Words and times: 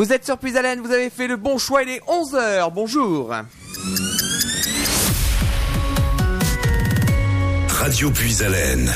Vous 0.00 0.14
êtes 0.14 0.24
sur 0.24 0.38
Puisalène, 0.38 0.80
vous 0.80 0.92
avez 0.92 1.10
fait 1.10 1.26
le 1.26 1.36
bon 1.36 1.58
choix, 1.58 1.82
il 1.82 1.90
est 1.90 2.00
11h. 2.08 2.72
Bonjour. 2.72 3.34
Radio 7.68 8.10
Puisalène. 8.10 8.90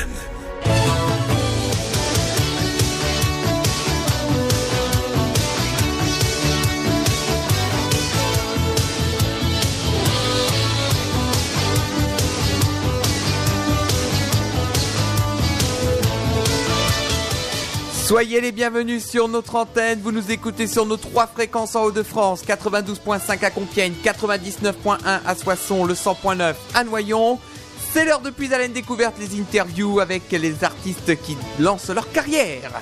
Soyez 18.05 18.39
les 18.39 18.51
bienvenus 18.51 19.03
sur 19.03 19.27
notre 19.27 19.55
antenne. 19.55 19.99
Vous 19.99 20.11
nous 20.11 20.29
écoutez 20.31 20.67
sur 20.67 20.85
nos 20.85 20.95
trois 20.95 21.25
fréquences 21.25 21.75
en 21.75 21.85
Hauts-de-France 21.85 22.43
92.5 22.45 23.43
à 23.43 23.49
Compiègne, 23.49 23.95
99.1 24.03 24.97
à 25.03 25.35
Soissons, 25.35 25.85
le 25.85 25.95
100.9 25.95 26.53
à 26.75 26.83
Noyon. 26.83 27.39
C'est 27.91 28.05
l'heure 28.05 28.21
de 28.21 28.29
Puis 28.29 28.53
à 28.53 28.67
découverte, 28.67 29.15
les 29.19 29.41
interviews 29.41 29.99
avec 29.99 30.29
les 30.29 30.63
artistes 30.63 31.19
qui 31.23 31.35
lancent 31.59 31.89
leur 31.89 32.11
carrière. 32.11 32.79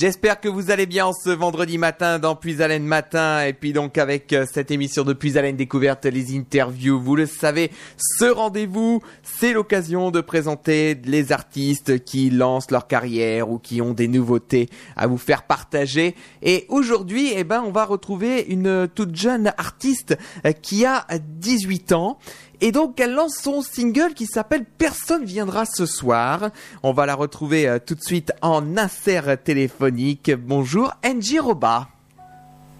J'espère 0.00 0.40
que 0.40 0.48
vous 0.48 0.70
allez 0.70 0.86
bien 0.86 1.10
ce 1.12 1.30
vendredi 1.30 1.76
matin 1.76 2.20
dans 2.20 2.36
Puis 2.36 2.54
Matin 2.78 3.44
et 3.44 3.52
puis 3.52 3.72
donc 3.72 3.98
avec 3.98 4.32
euh, 4.32 4.46
cette 4.48 4.70
émission 4.70 5.02
de 5.02 5.12
Puis 5.12 5.32
Découverte, 5.32 6.04
les 6.04 6.36
interviews. 6.38 7.00
Vous 7.00 7.16
le 7.16 7.26
savez, 7.26 7.72
ce 7.96 8.26
rendez-vous, 8.26 9.02
c'est 9.24 9.52
l'occasion 9.52 10.12
de 10.12 10.20
présenter 10.20 10.94
les 11.04 11.32
artistes 11.32 12.04
qui 12.04 12.30
lancent 12.30 12.70
leur 12.70 12.86
carrière 12.86 13.50
ou 13.50 13.58
qui 13.58 13.82
ont 13.82 13.92
des 13.92 14.06
nouveautés 14.06 14.68
à 14.94 15.08
vous 15.08 15.18
faire 15.18 15.42
partager. 15.42 16.14
Et 16.42 16.66
aujourd'hui, 16.68 17.32
eh 17.34 17.42
ben, 17.42 17.64
on 17.66 17.72
va 17.72 17.84
retrouver 17.84 18.42
une 18.42 18.86
toute 18.86 19.16
jeune 19.16 19.52
artiste 19.58 20.16
euh, 20.46 20.52
qui 20.52 20.86
a 20.86 21.08
18 21.18 21.90
ans 21.90 22.18
et 22.60 22.72
donc 22.72 22.98
elle 23.00 23.14
lance 23.14 23.36
son 23.36 23.62
single 23.62 24.14
qui 24.14 24.26
s'appelle 24.26 24.64
Personne 24.64 25.24
viendra 25.24 25.64
ce 25.64 25.86
soir. 25.86 26.50
On 26.82 26.92
va 26.92 27.06
la 27.06 27.14
retrouver 27.14 27.68
euh, 27.68 27.78
tout 27.84 27.94
de 27.94 28.02
suite 28.02 28.32
en 28.42 28.76
insert 28.76 29.42
téléphonique. 29.42 30.30
Bonjour 30.34 30.92
Angie 31.04 31.38
Roba. 31.38 31.88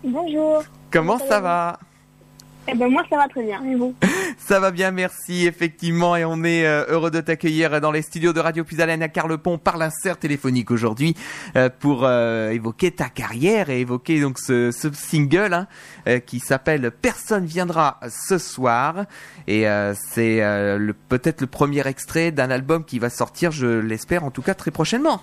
Bonjour. 0.05 0.63
Comment 0.91 1.19
ça 1.19 1.41
va? 1.41 1.79
Eh 2.71 2.75
ben 2.75 2.91
moi 2.91 3.03
ça 3.09 3.17
va 3.17 3.29
très 3.29 3.43
bien, 3.43 3.65
et 3.65 3.75
vous 3.75 3.95
Ça 4.37 4.61
va 4.61 4.71
bien, 4.71 4.91
merci 4.91 5.47
effectivement, 5.47 6.17
et 6.17 6.25
on 6.25 6.45
est 6.45 6.67
euh, 6.67 6.85
heureux 6.89 7.11
de 7.11 7.21
t'accueillir 7.21 7.81
dans 7.81 7.91
les 7.91 8.03
studios 8.03 8.35
de 8.35 8.41
Radio 8.41 8.63
Puisalène 8.63 9.03
à 9.03 9.09
Carlepont 9.09 9.57
par 9.57 9.79
l'insert 9.79 10.19
téléphonique 10.19 10.71
aujourd'hui 10.71 11.15
euh, 11.57 11.71
pour 11.71 12.05
euh, 12.05 12.51
évoquer 12.51 12.91
ta 12.91 13.09
carrière 13.09 13.71
et 13.71 13.81
évoquer 13.81 14.21
donc 14.21 14.39
ce, 14.39 14.71
ce 14.71 14.93
single 14.93 15.55
hein, 15.55 16.21
qui 16.27 16.41
s'appelle 16.41 16.91
Personne 16.91 17.47
viendra 17.47 18.01
ce 18.09 18.37
soir, 18.37 19.05
et 19.47 19.65
c'est 19.95 20.41
le, 20.79 20.93
peut-être 20.93 21.41
le 21.41 21.47
premier 21.47 21.87
extrait 21.87 22.33
d'un 22.33 22.51
album 22.51 22.85
qui 22.85 22.99
va 22.99 23.09
sortir, 23.09 23.51
je 23.51 23.67
l'espère 23.67 24.25
en 24.25 24.31
tout 24.31 24.43
cas 24.43 24.55
très 24.55 24.71
prochainement. 24.71 25.21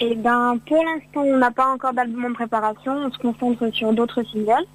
Eh 0.00 0.14
ben 0.14 0.58
pour 0.66 0.84
l'instant 0.84 1.22
on 1.22 1.38
n'a 1.38 1.50
pas 1.50 1.66
encore 1.66 1.92
d'album 1.92 2.26
en 2.26 2.32
préparation, 2.32 2.92
on 2.92 3.10
se 3.10 3.18
concentre 3.18 3.72
sur 3.72 3.92
d'autres 3.92 4.22
singles. 4.24 4.66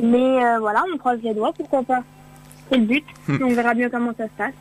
Mais 0.00 0.44
euh, 0.44 0.58
voilà, 0.60 0.84
on 0.92 0.96
croise 0.98 1.20
les 1.22 1.34
doigts, 1.34 1.52
pourquoi 1.56 1.82
pas. 1.82 2.02
C'est 2.70 2.78
le 2.78 2.86
but. 2.86 3.04
Hmm. 3.26 3.38
on 3.42 3.54
verra 3.54 3.74
bien 3.74 3.90
comment 3.90 4.12
ça 4.16 4.24
se 4.24 4.32
passe. 4.36 4.54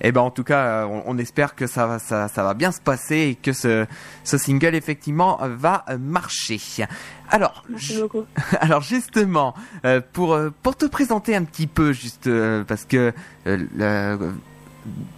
Eh 0.00 0.10
ben 0.10 0.20
en 0.20 0.30
tout 0.30 0.42
cas, 0.42 0.84
euh, 0.84 1.02
on, 1.06 1.16
espère 1.18 1.54
que 1.54 1.66
ça 1.66 1.86
va, 1.86 1.98
ça, 1.98 2.28
ça, 2.28 2.42
va 2.42 2.52
bien 2.54 2.72
se 2.72 2.80
passer 2.80 3.16
et 3.16 3.34
que 3.36 3.52
ce, 3.52 3.86
ce 4.24 4.36
single 4.36 4.74
effectivement 4.74 5.38
va 5.40 5.84
marcher. 6.00 6.60
Alors, 7.30 7.64
alors 8.60 8.82
justement, 8.82 9.54
euh, 9.86 10.00
pour 10.12 10.36
pour 10.62 10.76
te 10.76 10.84
présenter 10.86 11.36
un 11.36 11.44
petit 11.44 11.68
peu, 11.68 11.92
juste 11.92 12.28
parce 12.66 12.84
que 12.84 13.12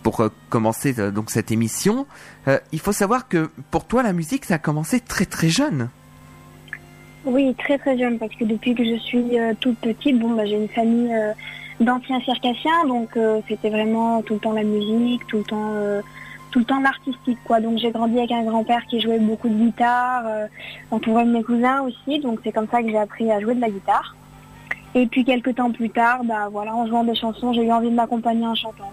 pour 0.02 0.30
commencer 0.50 0.92
donc 1.10 1.30
cette 1.30 1.50
émission, 1.50 2.06
il 2.70 2.78
faut 2.78 2.92
savoir 2.92 3.28
que 3.28 3.50
pour 3.70 3.86
toi 3.86 4.02
la 4.02 4.12
musique 4.12 4.44
ça 4.44 4.54
a 4.54 4.58
commencé 4.58 5.00
très 5.00 5.24
très 5.24 5.48
jeune. 5.48 5.88
Oui, 7.26 7.52
très 7.58 7.76
très 7.76 7.98
jeune, 7.98 8.20
parce 8.20 8.32
que 8.36 8.44
depuis 8.44 8.72
que 8.76 8.84
je 8.84 8.94
suis 8.98 9.36
euh, 9.36 9.52
toute 9.58 9.78
petite, 9.78 10.16
bon, 10.16 10.30
bah, 10.30 10.46
j'ai 10.46 10.54
une 10.54 10.68
famille 10.68 11.12
euh, 11.12 11.32
d'anciens 11.80 12.20
circassiens, 12.20 12.86
donc 12.86 13.16
euh, 13.16 13.40
c'était 13.48 13.68
vraiment 13.68 14.22
tout 14.22 14.34
le 14.34 14.38
temps 14.38 14.52
la 14.52 14.62
musique, 14.62 15.26
tout 15.26 15.38
le 15.38 15.42
temps, 15.42 15.72
tout 16.52 16.60
le 16.60 16.64
temps 16.64 16.78
l'artistique, 16.78 17.38
quoi. 17.44 17.60
Donc 17.60 17.78
j'ai 17.78 17.90
grandi 17.90 18.16
avec 18.18 18.30
un 18.30 18.44
grand-père 18.44 18.84
qui 18.86 19.00
jouait 19.00 19.18
beaucoup 19.18 19.48
de 19.48 19.54
guitare, 19.54 20.22
entouré 20.92 21.24
de 21.24 21.30
mes 21.30 21.42
cousins 21.42 21.82
aussi, 21.82 22.20
donc 22.20 22.38
c'est 22.44 22.52
comme 22.52 22.68
ça 22.68 22.80
que 22.80 22.90
j'ai 22.90 22.98
appris 22.98 23.28
à 23.32 23.40
jouer 23.40 23.56
de 23.56 23.60
la 23.60 23.70
guitare. 23.70 24.14
Et 24.94 25.06
puis 25.06 25.24
quelques 25.24 25.56
temps 25.56 25.72
plus 25.72 25.90
tard, 25.90 26.22
bah 26.22 26.48
voilà, 26.50 26.76
en 26.76 26.86
jouant 26.86 27.02
des 27.02 27.16
chansons, 27.16 27.52
j'ai 27.52 27.64
eu 27.64 27.72
envie 27.72 27.90
de 27.90 27.96
m'accompagner 27.96 28.46
en 28.46 28.54
chantant. 28.54 28.92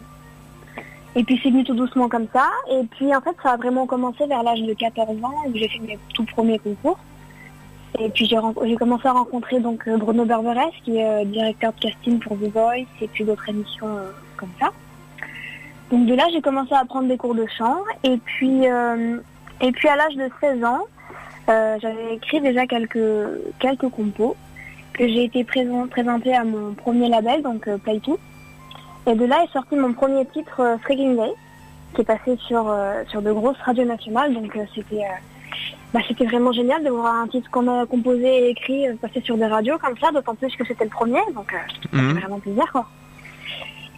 Et 1.15 1.23
puis 1.23 1.39
c'est 1.43 1.51
venu 1.51 1.63
tout 1.63 1.75
doucement 1.75 2.09
comme 2.09 2.25
ça. 2.33 2.49
Et 2.71 2.83
puis 2.97 3.15
en 3.15 3.21
fait, 3.21 3.35
ça 3.43 3.51
a 3.51 3.57
vraiment 3.57 3.85
commencé 3.85 4.25
vers 4.25 4.41
l'âge 4.41 4.63
de 4.63 4.73
14 4.73 5.23
ans 5.23 5.35
où 5.45 5.55
j'ai 5.55 5.67
fait 5.67 5.79
mes 5.79 5.99
tout 6.15 6.25
premiers 6.25 6.57
concours. 6.57 6.97
Et 7.99 8.09
puis 8.09 8.25
j'ai 8.25 8.75
commencé 8.75 9.07
à 9.07 9.11
rencontrer 9.11 9.59
donc 9.59 9.87
euh, 9.87 9.97
Bruno 9.97 10.25
Berberes, 10.25 10.71
qui 10.83 10.97
est 10.97 11.05
euh, 11.05 11.25
directeur 11.25 11.73
de 11.73 11.79
casting 11.79 12.19
pour 12.19 12.37
The 12.37 12.51
Voice 12.51 12.87
et 13.01 13.07
puis 13.07 13.23
d'autres 13.23 13.47
émissions 13.49 13.87
euh, 13.87 14.11
comme 14.35 14.49
ça. 14.59 14.71
Donc 15.91 16.07
de 16.07 16.15
là, 16.15 16.23
j'ai 16.31 16.41
commencé 16.41 16.73
à 16.73 16.85
prendre 16.85 17.07
des 17.07 17.17
cours 17.17 17.35
de 17.35 17.45
chant. 17.55 17.77
Et 18.03 18.17
puis, 18.17 18.63
et 18.65 19.71
puis 19.71 19.87
à 19.87 19.95
l'âge 19.95 20.15
de 20.15 20.27
16 20.41 20.63
ans, 20.63 20.79
j'avais 21.47 22.15
écrit 22.15 22.41
déjà 22.41 22.65
quelques, 22.65 22.97
quelques 23.59 23.89
compos 23.89 24.35
que 24.93 25.07
j'ai 25.07 25.25
été 25.25 25.43
présent, 25.43 25.85
à 25.85 26.43
mon 26.43 26.73
premier 26.73 27.09
label, 27.09 27.43
donc 27.43 27.69
Play 27.83 27.99
2. 27.99 28.13
Et 29.05 29.13
de 29.13 29.25
là 29.25 29.43
est 29.43 29.53
sorti 29.53 29.75
mon 29.75 29.93
premier 29.93 30.25
titre, 30.25 30.77
Freaking 30.81 31.15
Day, 31.15 31.31
qui 31.93 32.01
est 32.01 32.05
passé 32.05 32.37
sur, 32.47 32.75
sur 33.09 33.21
de 33.21 33.31
grosses 33.31 33.61
radios 33.63 33.85
nationales. 33.85 34.33
Donc 34.33 34.57
c'était 34.73 35.03
bah, 35.93 35.99
c'était 36.07 36.25
vraiment 36.25 36.51
génial 36.51 36.83
de 36.83 36.89
voir 36.89 37.13
un 37.13 37.27
titre 37.27 37.49
qu'on 37.51 37.67
a 37.67 37.85
composé 37.85 38.25
et 38.25 38.49
écrit 38.49 38.87
euh, 38.87 38.95
passer 38.95 39.21
sur 39.21 39.37
des 39.37 39.45
radios 39.45 39.77
comme 39.77 39.95
ça, 39.99 40.11
d'autant 40.11 40.33
plus 40.33 40.55
que 40.55 40.65
c'était 40.65 40.85
le 40.85 40.89
premier, 40.89 41.19
donc 41.35 41.53
euh, 41.53 41.97
mhm. 41.97 42.19
vraiment 42.19 42.39
plaisir 42.39 42.65
quoi. 42.71 42.87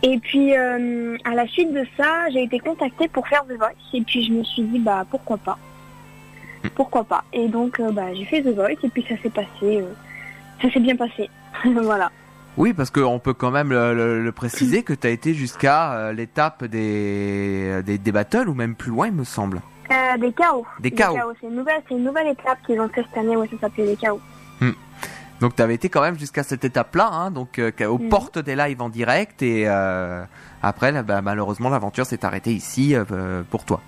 Et 0.04 0.20
puis 0.20 0.56
euh, 0.56 1.16
à 1.24 1.34
la 1.34 1.48
suite 1.48 1.74
de 1.74 1.86
ça, 1.96 2.30
j'ai 2.32 2.44
été 2.44 2.60
contactée 2.60 3.08
pour 3.08 3.26
faire 3.28 3.46
The 3.46 3.54
Voice 3.58 3.72
et 3.94 4.02
puis 4.02 4.26
je 4.26 4.34
me 4.34 4.44
suis 4.44 4.64
dit 4.64 4.80
bah 4.80 5.06
pourquoi 5.10 5.38
pas, 5.38 5.58
pourquoi 6.76 7.06
pas? 7.06 7.24
Et 7.32 7.48
donc 7.48 7.82
bah, 7.94 8.14
j'ai 8.14 8.26
fait 8.26 8.42
The 8.42 8.54
Voice 8.54 8.76
et 8.84 8.90
puis 8.90 9.06
ça 9.08 9.16
s'est 9.24 9.30
passé, 9.30 9.82
ça 10.62 10.70
s'est 10.70 10.82
bien 10.82 10.98
passé, 10.98 11.30
voilà. 11.66 12.12
Oui, 12.58 12.74
parce 12.74 12.90
qu'on 12.90 13.20
peut 13.20 13.34
quand 13.34 13.52
même 13.52 13.70
le, 13.70 14.32
préciser 14.32 14.84
que 14.84 14.94
tu 14.94 15.08
as 15.08 15.10
été 15.10 15.34
jusqu'à 15.34 16.12
l'étape 16.12 16.66
des, 16.66 17.82
des, 17.86 17.98
des 17.98 18.12
battles 18.12 18.50
ou 18.50 18.54
même 18.54 18.76
plus 18.76 18.92
loin, 18.92 19.08
il 19.08 19.14
me 19.14 19.26
semble. 19.26 19.62
Euh, 19.92 20.18
des 20.18 20.32
chaos. 20.32 20.66
Des 20.80 20.92
chaos. 20.92 21.18
C'est 21.40 21.48
une 21.48 21.56
nouvelle, 21.56 21.82
une 21.92 22.04
nouvelle 22.04 22.28
étape 22.28 22.60
qu'ils 22.66 22.80
ont 22.80 22.90
fait 22.90 23.04
cette 23.04 23.18
année, 23.18 23.36
où 23.36 23.46
ça 23.46 23.52
s'appelait 23.62 23.86
des 23.86 23.96
chaos. 23.96 24.22
Hmm. 24.60 24.72
Donc 25.40 25.56
tu 25.56 25.62
avais 25.62 25.76
été 25.76 25.90
quand 25.90 26.02
même 26.02 26.18
jusqu'à 26.18 26.44
cette 26.44 26.64
étape-là, 26.64 27.10
hein, 27.12 27.32
donc 27.32 27.60
euh, 27.60 27.72
aux 27.88 27.98
mhm. 27.98 28.10
portes 28.10 28.40
des 28.40 28.56
lives 28.56 28.82
en 28.82 28.90
direct, 28.90 29.42
et 29.42 29.66
euh, 29.68 30.24
après, 30.64 30.92
là, 30.92 31.04
bah, 31.04 31.22
malheureusement, 31.22 31.70
l'aventure 31.70 32.06
s'est 32.06 32.26
arrêtée 32.26 32.54
ici 32.54 32.96
pour 33.50 33.66
toi. 33.66 33.82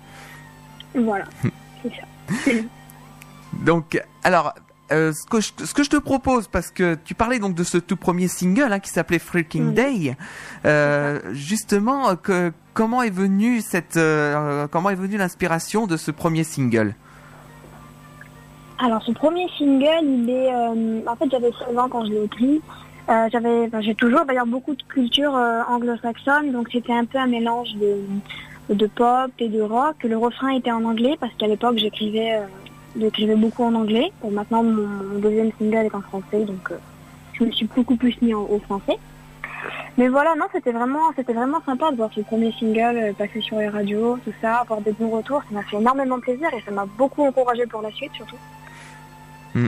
Voilà, 0.94 1.24
hmm. 1.42 1.48
c'est 1.82 1.90
ça. 1.90 2.52
donc, 3.64 4.00
alors, 4.24 4.54
euh, 4.90 5.12
ce, 5.12 5.26
que 5.26 5.40
je, 5.40 5.52
ce, 5.64 5.74
que 5.74 5.82
je, 5.82 5.90
te 5.90 5.96
propose, 5.96 6.48
parce 6.48 6.70
que 6.70 6.96
tu 7.04 7.14
parlais 7.14 7.38
donc 7.38 7.54
de 7.54 7.64
ce 7.64 7.76
tout 7.76 7.96
premier 7.96 8.28
single 8.28 8.72
hein, 8.72 8.80
qui 8.80 8.90
s'appelait 8.90 9.18
Freaking 9.18 9.74
Day, 9.74 10.16
euh, 10.64 11.20
justement, 11.32 12.16
que, 12.16 12.52
comment 12.72 13.02
est 13.02 13.10
venue 13.10 13.60
cette, 13.60 13.98
euh, 13.98 14.66
comment 14.68 14.88
est 14.90 14.94
venue 14.94 15.18
l'inspiration 15.18 15.86
de 15.86 15.96
ce 15.96 16.10
premier 16.10 16.42
single? 16.42 16.94
Alors, 18.78 19.02
ce 19.02 19.12
premier 19.12 19.46
single, 19.58 20.04
il 20.04 20.30
est, 20.30 20.54
en 21.06 21.16
fait, 21.16 21.30
j'avais 21.30 21.50
16 21.66 21.78
ans 21.78 21.88
quand 21.90 22.06
je 22.06 22.12
l'ai 22.12 22.24
écrit. 22.24 22.62
j'avais, 23.08 23.68
j'ai 23.80 23.94
toujours 23.94 24.24
d'ailleurs 24.24 24.46
beaucoup 24.46 24.74
de 24.74 24.82
culture 24.84 25.32
anglo-saxonne, 25.68 26.52
donc 26.52 26.68
c'était 26.72 26.94
un 26.94 27.04
peu 27.04 27.18
un 27.18 27.26
mélange 27.26 27.74
de, 27.74 28.74
de 28.74 28.86
pop 28.86 29.32
et 29.38 29.48
de 29.48 29.60
rock. 29.60 29.96
Le 30.04 30.16
refrain 30.16 30.50
était 30.50 30.70
en 30.70 30.84
anglais 30.84 31.16
parce 31.20 31.34
qu'à 31.34 31.48
l'époque 31.48 31.76
j'écrivais 31.78 32.40
j'écrivais 32.98 33.36
beaucoup 33.36 33.64
en 33.64 33.74
anglais. 33.74 34.12
maintenant, 34.30 34.62
mon, 34.62 35.18
deuxième 35.18 35.50
single 35.58 35.86
est 35.86 35.94
en 35.94 36.02
français, 36.02 36.44
donc 36.44 36.70
euh, 36.70 36.78
je 37.34 37.44
me 37.44 37.52
suis 37.52 37.66
beaucoup 37.66 37.96
plus 37.96 38.20
mis 38.20 38.34
au 38.34 38.58
français. 38.64 38.98
Mais 39.96 40.06
voilà, 40.08 40.36
non, 40.36 40.46
c'était 40.52 40.70
vraiment, 40.70 41.12
c'était 41.16 41.32
vraiment 41.32 41.60
sympa 41.66 41.90
de 41.90 41.96
voir 41.96 42.10
ce 42.14 42.20
premier 42.20 42.52
single 42.52 42.96
euh, 42.96 43.12
passer 43.12 43.40
sur 43.40 43.58
les 43.58 43.68
radios, 43.68 44.16
tout 44.24 44.32
ça, 44.40 44.58
avoir 44.58 44.80
des 44.80 44.92
bons 44.92 45.10
retours. 45.10 45.42
Ça 45.48 45.54
m'a 45.54 45.62
fait 45.64 45.76
énormément 45.76 46.20
plaisir 46.20 46.48
et 46.54 46.62
ça 46.62 46.70
m'a 46.70 46.86
beaucoup 46.86 47.24
encouragé 47.24 47.66
pour 47.66 47.82
la 47.82 47.90
suite, 47.90 48.12
surtout. 48.14 48.36
Hmm. 49.54 49.66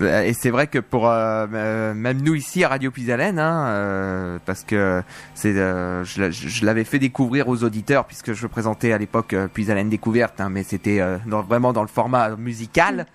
Et 0.00 0.32
c'est 0.32 0.50
vrai 0.50 0.66
que 0.66 0.78
pour 0.78 1.08
même 1.08 2.20
nous 2.22 2.34
ici 2.34 2.64
à 2.64 2.68
Radio 2.68 2.90
Puisalène, 2.90 3.38
hein, 3.38 4.40
parce 4.44 4.64
que 4.64 5.02
c'est, 5.34 5.54
je, 5.54 6.64
l'avais 6.64 6.84
fait 6.84 6.98
découvrir 6.98 7.48
aux 7.48 7.62
auditeurs 7.62 8.04
puisque 8.04 8.32
je 8.32 8.46
présentais 8.46 8.92
à 8.92 8.98
l'époque 8.98 9.36
Puisalène 9.52 9.88
découverte, 9.88 10.40
hein, 10.40 10.48
mais 10.50 10.64
c'était 10.64 11.00
vraiment 11.26 11.72
dans 11.72 11.82
le 11.82 11.88
format 11.88 12.30
musical. 12.36 13.06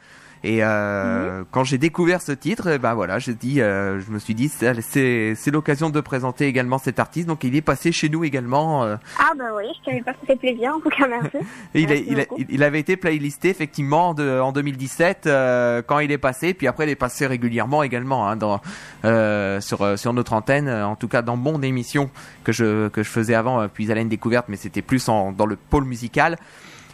Et 0.44 0.64
euh, 0.64 1.44
quand 1.52 1.66
j'ai 1.66 1.78
découvert 1.78 2.22
ce 2.22 2.32
titre, 2.32 2.78
ben 2.78 2.94
voilà, 2.94 3.20
j'ai 3.20 3.34
dit, 3.34 3.62
euh, 3.62 4.00
je 4.00 4.10
me 4.10 4.20
suis 4.20 4.36
dit, 4.36 4.48
c'est 4.48 5.36
c'est 5.36 5.52
l'occasion 5.52 5.90
de 5.90 6.00
présenter 6.00 6.46
également 6.48 6.78
cet 6.78 7.00
artiste. 7.00 7.28
Donc 7.28 7.44
il 7.44 7.56
est 7.56 7.62
passé 7.62 7.92
chez 7.92 8.08
nous 8.08 8.24
également. 8.24 8.84
Euh. 8.84 8.96
Ah 9.20 9.32
bah 9.38 9.46
oui, 9.58 9.66
je 9.82 9.92
savais 9.92 10.02
pas, 10.02 10.14
ça 10.14 10.28
fait 10.28 10.36
plaisir. 10.38 10.74
En 10.76 10.80
tout 10.80 10.90
cas, 10.90 11.08
merci. 11.08 11.38
il, 11.74 11.92
il, 11.92 12.46
il, 12.50 12.64
avait 12.64 12.80
été 12.80 12.96
playlisté 12.96 13.50
effectivement 13.50 14.14
de, 14.14 14.40
en 14.40 14.54
2017 14.54 15.26
euh, 15.26 15.82
quand 15.86 16.00
il 16.00 16.12
est 16.12 16.18
passé. 16.18 16.54
Puis 16.54 16.68
après, 16.68 16.86
il 16.86 16.90
est 16.90 16.96
passé 16.96 17.28
régulièrement 17.28 17.84
également 17.84 18.28
hein, 18.28 18.38
dans 18.38 18.62
euh, 19.04 19.60
sur 19.60 20.00
sur 20.00 20.14
notre 20.14 20.34
antenne. 20.34 20.70
En 20.70 20.96
tout 20.96 21.10
cas, 21.10 21.22
dans 21.22 21.36
mon 21.36 21.62
émission 21.62 22.10
que 22.46 22.54
je 22.54 22.88
que 22.88 23.04
je 23.04 23.10
faisais 23.10 23.36
avant, 23.36 23.68
puis 23.68 23.92
Alain 23.92 24.06
découverte, 24.06 24.46
mais 24.48 24.58
c'était 24.58 24.82
plus 24.82 25.10
en, 25.10 25.34
dans 25.34 25.46
le 25.46 25.58
pôle 25.58 25.84
musical. 25.84 26.38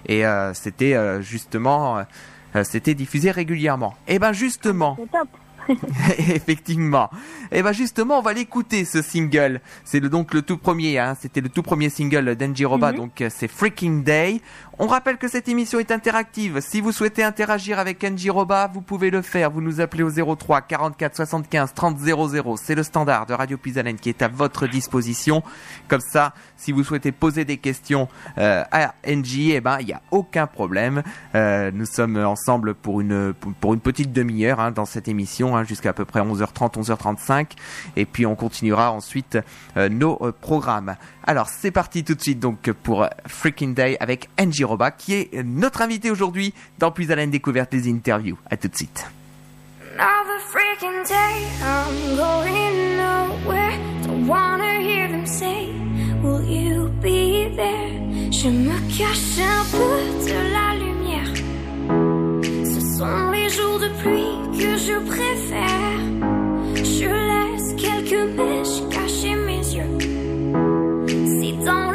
Et 0.08 0.24
c'était 0.54 1.22
justement 1.22 1.98
euh, 1.98 2.04
c'était 2.63 2.94
diffusé 2.94 3.31
régulièrement. 3.31 3.96
Et 4.07 4.16
eh 4.16 4.19
ben 4.19 4.31
justement. 4.34 4.98
Effectivement. 6.19 7.10
Et 7.52 7.60
eh 7.60 7.63
ben 7.63 7.72
justement, 7.72 8.19
on 8.19 8.22
va 8.22 8.34
l'écouter 8.34 8.86
ce 8.86 9.02
single. 9.02 9.62
C'est 9.84 10.00
le, 10.00 10.10
donc 10.10 10.34
le 10.34 10.42
tout 10.42 10.57
premier, 10.57 11.00
hein. 11.00 11.16
c'était 11.19 11.42
le 11.42 11.50
tout 11.50 11.63
premier 11.63 11.90
single 11.90 12.36
d'Angie 12.36 12.66
Roba, 12.66 12.92
mhm. 12.92 12.98
donc 12.98 13.22
euh, 13.22 13.30
c'est 13.34 13.48
Freaking 13.48 14.04
Day. 14.04 14.42
On 14.77 14.88
rappelle 14.88 15.16
que 15.16 15.30
cette 15.30 15.48
émission 15.48 15.80
est 15.80 15.89
interactive. 15.89 16.60
Si 16.60 16.81
vous 16.81 16.92
souhaitez 16.92 17.24
interagir 17.24 17.80
avec 17.80 18.04
Angie 18.04 18.30
Roba, 18.30 18.69
vous 18.74 18.81
pouvez 18.81 19.10
le 19.10 19.22
faire. 19.22 19.50
Vous 19.50 19.62
nous 19.62 19.80
appelez 19.80 20.04
au 20.04 20.36
03 20.36 20.63
44 20.63 21.16
75 21.16 21.74
30 21.74 21.98
00. 21.98 22.57
C'est 22.57 22.75
le 22.75 22.83
standard 22.83 23.25
de 23.25 23.33
Radio 23.33 23.57
Pisalène 23.57 23.95
qui 23.95 24.10
est 24.10 24.22
à 24.22 24.27
votre 24.27 24.68
disposition. 24.68 25.44
Comme 25.88 26.01
ça, 26.01 26.33
si 26.57 26.74
vous 26.74 26.83
souhaitez 26.83 27.13
poser 27.13 27.45
des 27.45 27.56
questions 27.56 28.10
euh, 28.38 28.66
à 28.69 28.95
Angie, 29.07 29.51
eh 29.51 29.62
ben 29.62 29.77
il 29.80 29.86
n'y 29.86 29.94
a 29.94 30.01
aucun 30.12 30.45
problème. 30.45 31.04
Euh, 31.36 31.72
nous 31.74 31.86
sommes 31.86 32.18
ensemble 32.18 32.74
pour 32.74 33.00
une 33.00 33.33
petite 33.81 34.12
demi-heure 34.12 34.60
hein, 34.60 34.72
dans 34.72 34.86
cette 34.86 35.07
émission 35.07 35.56
hein, 35.56 35.63
jusqu'à 35.63 35.92
à 35.92 35.94
peu 35.94 36.04
près 36.04 36.19
11h30, 36.19 36.81
11h35, 36.83 37.51
et 37.95 38.06
puis 38.06 38.25
on 38.25 38.36
continuera 38.36 38.92
ensuite 38.92 39.38
euh, 39.77 39.88
nos 39.88 40.18
programmes. 40.42 40.95
Alors 41.24 41.48
c'est 41.48 41.72
parti 41.72 42.04
tout 42.04 42.16
de 42.16 42.22
suite 42.22 42.39
donc 42.39 42.69
pour 42.83 43.07
Freaking 43.25 43.74
Day 43.74 43.95
avec 44.01 44.30
Angie 44.39 44.65
Roba 44.66 44.92
qui 44.92 45.14
est 45.14 45.44
notre 45.44 45.82
invité 45.82 46.12
aujourd'hui 46.12 46.54
dans 46.80 46.92
Plus 46.92 47.12
à 47.12 47.16
la 47.16 47.26
découverte 47.26 47.72
des 47.72 47.90
interviews. 47.90 48.38
À 48.50 48.58
tout 48.58 48.68
de 48.68 48.76
suite. 48.76 49.06
Je 58.46 58.52
me 58.52 58.78
cache 58.96 59.40
un 59.40 59.64
peu 59.72 59.98
de 60.28 60.38
la 60.54 60.70
lumière. 60.84 61.32
Ce 62.64 62.80
sont 62.98 63.32
les 63.32 63.50
jours 63.50 63.80
de 63.80 63.88
pluie 64.00 64.38
que 64.60 64.78
je 64.78 64.96
préfère. 65.08 66.00
Je 66.76 67.10
laisse 67.32 67.74
quelques 67.82 68.24
mèches 68.38 68.88
cacher 68.92 69.36
mes 69.36 69.66
yeux. 69.74 69.98
dans 71.66 71.95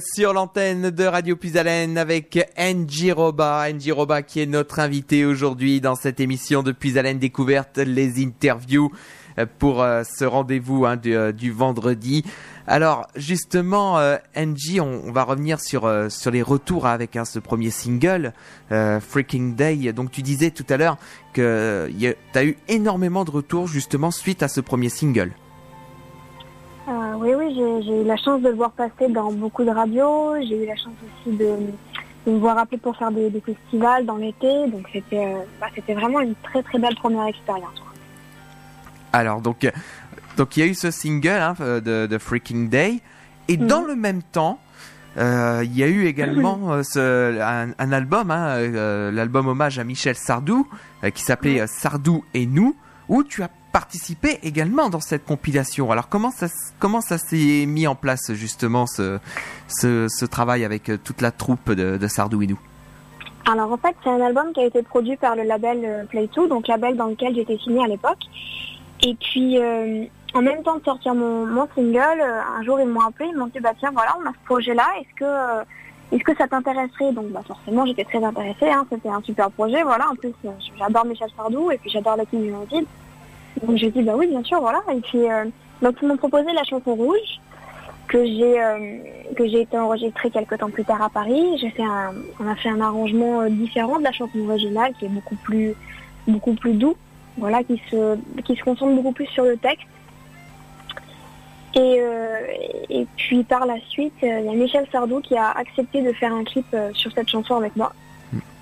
sur 0.00 0.32
l'antenne 0.32 0.90
de 0.90 1.04
Radio 1.04 1.36
Puisalène 1.36 1.98
avec 1.98 2.38
Angie 2.58 3.12
Roba. 3.12 3.66
Angie 3.68 3.92
Roba 3.92 4.22
qui 4.22 4.40
est 4.40 4.46
notre 4.46 4.78
invité 4.78 5.24
aujourd'hui 5.24 5.80
dans 5.80 5.94
cette 5.94 6.20
émission 6.20 6.62
de 6.62 6.72
Puisalène 6.72 7.18
Découverte, 7.18 7.78
les 7.78 8.24
interviews 8.24 8.90
euh, 9.38 9.46
pour 9.58 9.82
euh, 9.82 10.02
ce 10.04 10.24
rendez-vous 10.24 10.86
hein, 10.86 10.98
euh, 11.06 11.32
du, 11.32 11.50
vendredi. 11.50 12.24
Alors 12.66 13.06
justement, 13.14 14.00
Angie, 14.34 14.80
on, 14.80 15.12
va 15.12 15.24
revenir 15.24 15.60
sur 15.60 15.90
sur 16.08 16.30
les 16.30 16.40
retours 16.40 16.86
avec 16.86 17.14
hein, 17.14 17.26
ce 17.26 17.38
premier 17.38 17.68
single, 17.70 18.32
Freaking 18.70 19.54
Day. 19.54 19.92
Donc 19.92 20.10
tu 20.10 20.22
disais 20.22 20.50
tout 20.50 20.64
à 20.70 20.78
l'heure 20.78 20.96
que 21.34 21.90
tu 21.92 22.38
as 22.38 22.44
eu 22.44 22.56
énormément 22.68 23.24
de 23.24 23.30
retours 23.30 23.66
justement 23.68 24.10
suite 24.10 24.42
à 24.42 24.48
ce 24.48 24.62
premier 24.62 24.88
single. 24.88 25.32
Euh, 26.86 27.14
oui, 27.16 27.34
oui, 27.34 27.54
j'ai 27.86 28.02
eu 28.02 28.04
la 28.04 28.16
chance 28.16 28.42
de 28.42 28.48
le 28.48 28.54
voir 28.54 28.70
passer 28.72 29.08
dans 29.08 29.32
beaucoup 29.32 29.64
de 29.64 29.70
radios. 29.70 30.34
J'ai 30.42 30.64
eu 30.64 30.66
la 30.66 30.76
chance 30.76 30.92
aussi 31.02 31.34
de, 31.36 31.56
me 32.26 32.38
voir 32.38 32.58
appeler 32.58 32.78
pour 32.78 32.96
faire 32.96 33.10
des, 33.10 33.30
festivals 33.44 34.04
dans 34.04 34.16
l'été. 34.16 34.68
Donc 34.68 34.86
c'était 34.92 35.24
euh, 35.24 35.38
bah, 35.60 35.68
c'était 35.74 35.94
vraiment 35.94 36.20
une 36.20 36.34
très 36.42 36.62
très 36.62 36.78
belle 36.78 36.94
première 36.96 37.26
expérience. 37.26 37.82
Alors 39.12 39.40
donc 39.40 39.70
donc 40.36 40.56
il 40.56 40.60
y 40.60 40.62
a 40.62 40.66
eu 40.66 40.74
ce 40.74 40.90
single 40.90 41.28
hein, 41.28 41.54
de, 41.58 42.18
Freaking 42.18 42.68
Day 42.68 43.00
et 43.48 43.56
dans 43.56 43.82
mhm. 43.82 43.88
le 43.88 43.96
même 43.96 44.22
temps 44.22 44.58
euh, 45.16 45.62
il 45.64 45.76
y 45.78 45.82
a 45.84 45.86
eu 45.86 46.06
également 46.06 46.82
ce, 46.82 47.40
un, 47.78 47.92
album, 47.92 48.30
hein, 48.32 48.58
l'album 49.12 49.46
hommage 49.46 49.78
à 49.78 49.84
Michel 49.84 50.16
Sardou, 50.16 50.66
qui 51.14 51.22
s'appelait 51.22 51.66
Sardou 51.68 52.24
et 52.34 52.46
nous, 52.46 52.74
où 53.08 53.22
tu 53.22 53.44
as 53.44 53.50
participé 53.74 54.38
également 54.44 54.88
dans 54.88 55.00
cette 55.00 55.24
compilation. 55.24 55.90
Alors 55.90 56.08
comment 56.08 56.30
ça, 56.30 56.46
comment 56.78 57.00
ça 57.00 57.18
s'est 57.18 57.66
mis 57.66 57.88
en 57.88 57.96
place 57.96 58.32
justement 58.32 58.86
ce, 58.86 59.18
ce, 59.66 60.24
travail 60.26 60.64
avec 60.64 60.88
euh, 60.88 60.96
toute 60.96 61.20
la 61.20 61.32
troupe 61.32 61.72
de, 61.72 61.96
de 61.96 62.06
Sardouinou 62.06 62.56
Alors 63.50 63.72
en 63.72 63.76
fait 63.76 63.96
c'est 64.04 64.10
un 64.10 64.20
album 64.20 64.52
qui 64.54 64.60
a 64.60 64.66
été 64.66 64.80
produit 64.84 65.16
par 65.16 65.34
le 65.34 65.42
label 65.42 66.06
Play2, 66.12 66.48
donc 66.48 66.68
label 66.68 66.96
dans 66.96 67.08
lequel 67.08 67.34
j'étais 67.34 67.58
signée 67.58 67.82
à 67.82 67.88
l'époque. 67.88 68.22
Et 69.02 69.16
puis 69.16 69.58
en 70.34 70.42
même 70.42 70.62
temps 70.62 70.76
de 70.76 70.84
sortir 70.84 71.14
mon, 71.16 71.66
single, 71.74 72.22
un 72.58 72.62
jour 72.62 72.78
ils 72.80 72.86
m'ont 72.86 73.00
appelé, 73.00 73.28
ils 73.32 73.36
m'ont 73.36 73.48
dit 73.48 73.58
bah 73.60 73.72
tiens 73.80 73.90
voilà 73.92 74.16
on 74.20 74.28
a 74.28 74.32
ce 74.32 74.44
projet 74.44 74.74
là, 74.74 74.86
est-ce 75.00 75.14
que 75.18 75.64
est-ce 76.12 76.22
que 76.22 76.36
ça 76.36 76.46
t'intéresserait? 76.46 77.12
Donc 77.12 77.26
bah, 77.30 77.42
forcément 77.44 77.84
j'étais 77.86 78.04
très 78.04 78.22
intéressée, 78.22 78.70
hein. 78.70 78.86
c'était 78.88 79.08
un 79.08 79.22
super 79.22 79.50
projet, 79.50 79.82
voilà, 79.82 80.08
en 80.10 80.14
plus 80.14 80.32
euh, 80.44 80.50
j'adore 80.78 81.04
Michel 81.06 81.28
Sardou 81.36 81.72
et 81.72 81.78
puis 81.78 81.90
j'adore 81.90 82.16
la 82.16 82.24
team 82.26 82.44
United. 82.44 82.86
Donc 83.62 83.76
j'ai 83.76 83.90
dit 83.90 84.02
bah 84.02 84.14
oui 84.16 84.26
bien 84.26 84.42
sûr 84.42 84.60
voilà 84.60 84.82
et 84.92 85.00
puis 85.00 85.30
euh, 85.30 85.44
donc 85.82 85.96
ils 86.02 86.08
m'ont 86.08 86.16
proposé 86.16 86.52
la 86.52 86.64
chanson 86.64 86.94
rouge 86.94 87.40
que 88.08 88.24
j'ai 88.24 88.62
euh, 88.62 88.98
que 89.36 89.46
j'ai 89.48 89.62
été 89.62 89.78
enregistrée 89.78 90.30
quelques 90.30 90.58
temps 90.58 90.70
plus 90.70 90.84
tard 90.84 91.02
à 91.02 91.08
Paris. 91.08 91.58
J'ai 91.58 91.70
fait 91.70 91.84
on 92.40 92.48
a 92.48 92.56
fait 92.56 92.68
un 92.68 92.80
arrangement 92.80 93.48
différent 93.48 93.98
de 93.98 94.04
la 94.04 94.12
chanson 94.12 94.38
originale 94.48 94.92
qui 94.98 95.06
est 95.06 95.08
beaucoup 95.08 95.36
plus 95.36 95.74
beaucoup 96.26 96.54
plus 96.54 96.72
doux, 96.72 96.96
voilà 97.38 97.62
qui 97.62 97.80
se 97.90 98.16
qui 98.44 98.56
se 98.56 98.64
concentre 98.64 98.94
beaucoup 98.94 99.12
plus 99.12 99.26
sur 99.26 99.44
le 99.44 99.56
texte 99.56 99.86
et, 101.74 101.96
euh, 101.98 102.38
et 102.88 103.06
puis 103.16 103.42
par 103.42 103.66
la 103.66 103.76
suite, 103.88 104.14
euh, 104.22 104.40
il 104.40 104.46
y 104.46 104.48
a 104.48 104.52
Michel 104.52 104.86
Sardou 104.92 105.20
qui 105.20 105.36
a 105.36 105.50
accepté 105.50 106.02
de 106.02 106.12
faire 106.12 106.32
un 106.32 106.44
clip 106.44 106.66
euh, 106.72 106.90
sur 106.92 107.10
cette 107.12 107.28
chanson 107.28 107.56
avec 107.56 107.74
moi. 107.74 107.92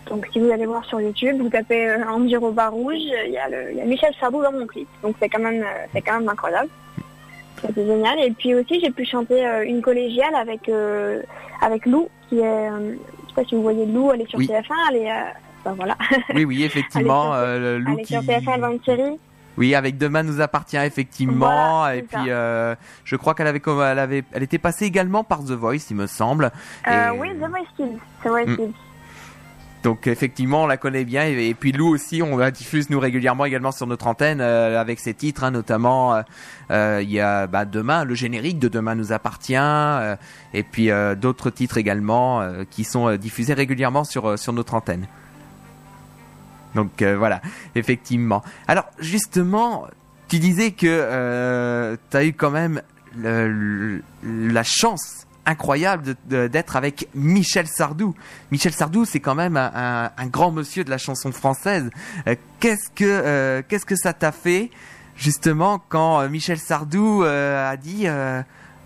Donc 0.09 0.27
si 0.33 0.41
vous 0.41 0.51
allez 0.51 0.67
voir 0.67 0.85
sur 0.85 1.01
YouTube, 1.01 1.37
vous 1.41 1.49
tapez 1.49 1.95
Andy 2.09 2.37
Roba 2.37 2.69
Rouge, 2.69 2.97
il 2.97 3.33
y, 3.33 3.39
a 3.39 3.49
le, 3.49 3.73
il 3.73 3.79
y 3.79 3.81
a 3.81 3.85
Michel 3.85 4.13
Sardou 4.19 4.43
dans 4.43 4.53
mon 4.53 4.67
clip. 4.67 4.89
Donc 5.03 5.17
c'est 5.21 5.29
quand 5.29 5.41
même 5.41 5.65
c'est 5.93 6.03
quand 6.03 6.19
même 6.19 6.29
incroyable. 6.29 6.69
C'était 7.61 7.87
génial. 7.87 8.19
Et 8.19 8.31
puis 8.33 8.55
aussi 8.55 8.81
j'ai 8.81 8.91
pu 8.91 9.05
chanter 9.05 9.45
une 9.65 9.81
collégiale 9.81 10.35
avec 10.35 10.71
avec 11.61 11.87
Lou, 11.87 12.09
qui 12.29 12.41
est 12.41 12.69
je 12.69 13.29
sais 13.29 13.35
pas 13.35 13.45
si 13.45 13.55
vous 13.55 13.63
voyez 13.63 13.87
Lou, 13.87 14.11
elle 14.13 14.23
est 14.23 14.29
sur 14.29 14.41
TF1, 14.41 14.75
elle 14.91 14.97
est 14.97 15.11
ben 15.65 15.75
voilà. 15.75 15.97
Oui 16.35 16.45
oui 16.45 16.65
effectivement 16.65 17.35
Lou 17.35 17.95
elle 17.95 18.01
est 18.01 18.05
sur 18.05 18.21
TF1, 18.23 18.55
elle 18.55 18.61
va 18.61 18.73
une 18.73 18.83
série. 18.83 19.19
Oui, 19.59 19.75
avec 19.75 19.99
Demain 19.99 20.23
nous 20.23 20.41
appartient 20.41 20.77
effectivement. 20.77 21.89
et 21.89 22.03
puis, 22.03 22.31
euh, 22.31 22.75
je 23.05 23.17
crois 23.17 23.35
qu'elle 23.35 23.47
avait, 23.47 23.63
elle 23.67 23.99
avait, 23.99 24.25
elle 24.33 24.43
était 24.43 24.59
passée 24.59 24.87
également 24.87 25.25
par 25.25 25.41
The 25.41 25.53
Voice, 25.53 25.91
il 25.91 25.97
me 25.97 26.07
semble. 26.07 26.51
Euh, 26.89 27.11
oui, 27.19 27.29
The 27.35 27.49
Voice 27.49 27.67
Kids. 27.77 27.99
The 28.25 28.29
Voice 28.29 28.47
mm. 28.47 28.73
Donc 29.83 30.07
effectivement, 30.07 30.63
on 30.63 30.67
la 30.67 30.77
connaît 30.77 31.05
bien 31.05 31.27
et, 31.27 31.55
puis 31.55 31.73
Lou 31.73 31.89
aussi, 31.89 32.23
on 32.23 32.37
la 32.37 32.51
diffuse 32.53 32.89
nous 32.89 33.01
régulièrement 33.01 33.45
également 33.45 33.73
sur 33.73 33.87
notre 33.87 34.07
antenne 34.07 34.41
euh, 34.41 34.81
avec 34.81 35.01
ses 35.01 35.13
titres, 35.13 35.43
hein, 35.43 35.51
notamment 35.51 36.23
il 36.71 37.11
y 37.11 37.21
a 37.21 37.47
bah, 37.47 37.65
demain 37.65 38.05
le 38.05 38.15
générique 38.15 38.59
de 38.59 38.69
Demain 38.69 38.95
nous 38.95 39.13
appartient 39.13 39.55
et 40.55 40.63
puis 40.63 40.89
d'autres 41.21 41.51
titres 41.51 41.77
également 41.77 42.43
qui 42.71 42.85
sont 42.85 43.15
diffusés 43.17 43.55
régulièrement 43.55 44.05
sur 44.05 44.39
sur 44.39 44.53
notre 44.53 44.75
antenne. 44.75 45.07
Donc 46.75 47.03
euh, 47.03 47.17
voilà, 47.17 47.41
effectivement. 47.75 48.43
Alors 48.69 48.87
justement, 48.99 49.87
tu 50.29 50.39
disais 50.39 50.73
que 50.73 50.87
euh, 50.87 51.97
tu 52.11 52.17
as 52.17 52.25
eu 52.25 52.33
quand 52.33 52.51
même 52.51 52.81
la 53.15 54.63
chance 54.63 55.27
incroyable 55.47 56.15
d'être 56.29 56.77
avec 56.77 57.09
Michel 57.15 57.67
Sardou. 57.67 58.15
Michel 58.51 58.73
Sardou, 58.73 59.05
c'est 59.05 59.21
quand 59.21 59.35
même 59.35 59.57
un, 59.57 60.27
grand 60.27 60.53
monsieur 60.53 60.85
de 60.85 60.91
la 60.91 60.99
chanson 60.99 61.33
française. 61.33 61.91
Euh, 62.27 62.35
que 62.61 63.61
qu'est-ce 63.63 63.87
que 63.87 63.97
ça 63.97 64.13
t'a 64.13 64.33
fait 64.33 64.71
justement 65.17 65.83
quand 65.89 66.29
Michel 66.29 66.59
Sardou 66.59 67.23
a 67.25 67.77
dit 67.77 68.07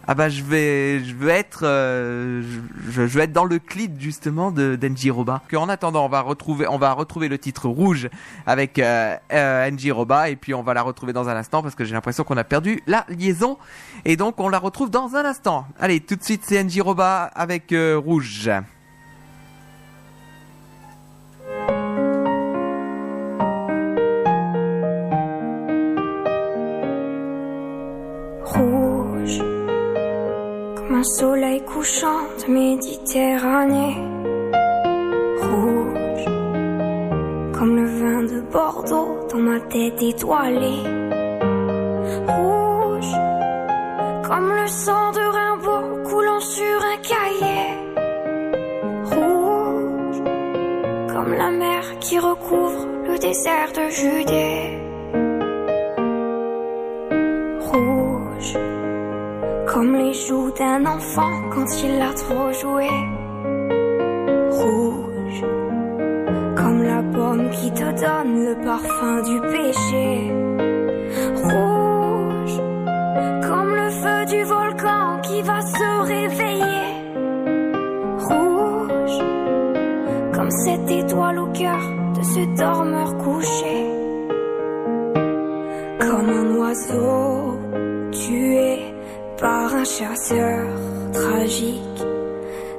ah 0.08 0.14
bah 0.14 0.28
je 0.28 0.42
vais 0.42 1.04
je 1.04 1.14
veux 1.14 1.30
être 1.30 1.60
euh, 1.64 2.42
je, 2.42 2.92
je, 2.92 3.02
veux 3.02 3.22
être 3.22 3.32
dans 3.32 3.44
le 3.44 3.58
clip 3.58 4.00
justement 4.00 4.50
de 4.52 4.76
d'Enji 4.76 5.10
Roba. 5.10 5.42
En 5.56 5.68
attendant, 5.68 6.04
on 6.04 6.08
va 6.08 6.20
retrouver 6.20 6.66
on 6.68 6.78
va 6.78 6.92
retrouver 6.92 7.28
le 7.28 7.38
titre 7.38 7.68
rouge 7.68 8.08
avec 8.46 8.78
euh, 8.78 9.16
euh 9.32 9.70
Roba 9.90 10.30
et 10.30 10.36
puis 10.36 10.54
on 10.54 10.62
va 10.62 10.74
la 10.74 10.82
retrouver 10.82 11.12
dans 11.12 11.28
un 11.28 11.36
instant 11.36 11.62
parce 11.62 11.74
que 11.74 11.84
j'ai 11.84 11.94
l'impression 11.94 12.24
qu'on 12.24 12.36
a 12.36 12.44
perdu 12.44 12.82
la 12.86 13.04
liaison 13.08 13.58
et 14.04 14.16
donc 14.16 14.38
on 14.38 14.48
la 14.48 14.58
retrouve 14.58 14.90
dans 14.90 15.16
un 15.16 15.24
instant. 15.24 15.66
Allez, 15.80 16.00
tout 16.00 16.16
de 16.16 16.22
suite 16.22 16.42
c'est 16.44 16.62
Enji 16.62 16.80
Roba 16.80 17.24
avec 17.34 17.72
euh, 17.72 17.96
rouge. 17.98 18.50
Soleil 31.06 31.62
couchant 31.62 32.22
de 32.40 32.52
Méditerranée. 32.52 33.96
Rouge, 35.40 36.24
comme 37.56 37.76
le 37.76 37.86
vin 37.86 38.22
de 38.22 38.40
Bordeaux 38.52 39.28
dans 39.30 39.38
ma 39.38 39.60
tête 39.60 40.02
étoilée. 40.02 40.82
Rouge, 42.26 43.14
comme 44.26 44.50
le 44.50 44.66
sang 44.66 45.12
de 45.12 45.24
Rimbaud 45.36 46.08
coulant 46.10 46.40
sur 46.40 46.78
un 46.92 46.98
cahier. 47.12 47.66
Rouge, 49.04 50.22
comme 51.12 51.32
la 51.34 51.50
mer 51.50 51.82
qui 52.00 52.18
recouvre 52.18 52.86
le 53.06 53.18
désert 53.18 53.70
de 53.74 53.88
Judée. 53.90 54.86
Comme 59.76 59.94
les 59.94 60.14
joues 60.14 60.50
d'un 60.52 60.86
enfant 60.86 61.50
quand 61.52 61.66
il 61.84 62.00
a 62.00 62.14
trop 62.14 62.50
joué. 62.50 62.88
Rouge. 64.50 65.42
Comme 66.56 66.82
la 66.82 67.02
pomme 67.02 67.50
qui 67.50 67.70
te 67.72 67.84
donne 67.84 68.46
le 68.46 68.54
parfum 68.64 69.20
du 69.20 69.38
péché. 69.52 70.32
Rouge. 71.44 72.56
Comme 73.46 73.74
le 73.74 73.90
feu 73.90 74.24
du 74.34 74.44
volcan 74.44 75.20
qui 75.20 75.42
va 75.42 75.60
se 75.60 75.88
réveiller. 76.14 76.88
Rouge. 78.30 79.18
Comme 80.32 80.50
cette 80.52 80.90
étoile 80.90 81.38
au 81.38 81.48
cœur 81.48 81.82
de 82.16 82.22
ce 82.22 82.56
dormeur 82.56 83.14
couché. 83.18 83.76
Comme 86.00 86.30
un 86.30 86.56
oiseau 86.60 87.45
un 89.76 89.84
chasseur 89.84 90.66
tragique, 91.12 92.02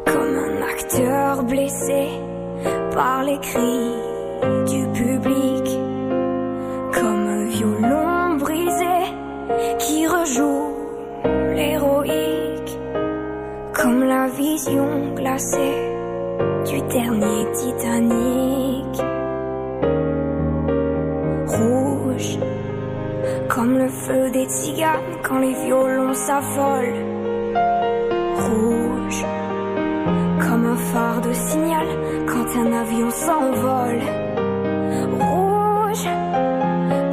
comme 0.06 0.36
un 0.36 0.62
acteur 0.64 1.44
blessé 1.44 2.08
par 2.92 3.24
les 3.24 3.38
cris 3.40 3.94
du 4.72 4.88
public, 5.00 5.66
comme 6.94 7.24
un 7.38 7.46
violon 7.50 8.38
brisé 8.38 8.98
qui 9.78 10.08
rejoue 10.08 10.74
l'héroïque, 11.56 12.74
comme 13.74 14.04
la 14.04 14.28
vision 14.30 15.14
glacée 15.14 15.78
du 16.66 16.82
dernier 16.82 17.46
Titanic. 17.54 18.37
Comme 23.68 23.80
le 23.80 23.90
feu 23.90 24.30
des 24.32 24.46
tziganes 24.46 25.18
quand 25.24 25.40
les 25.40 25.54
violons 25.66 26.14
s'affolent. 26.14 27.00
Rouge, 28.46 29.26
comme 30.40 30.66
un 30.68 30.78
phare 30.78 31.22
de 31.22 31.34
signal 31.34 31.88
quand 32.28 32.48
un 32.62 32.72
avion 32.72 33.12
s'envole. 33.12 34.04
Rouge, 35.20 36.08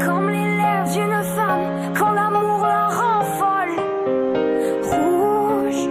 comme 0.04 0.30
les 0.30 0.48
lèvres 0.60 0.90
d'une 0.92 1.22
femme 1.36 1.66
quand 1.98 2.12
l'amour 2.12 2.60
la 2.62 2.86
rend. 2.98 3.22
Rouge, 4.92 5.88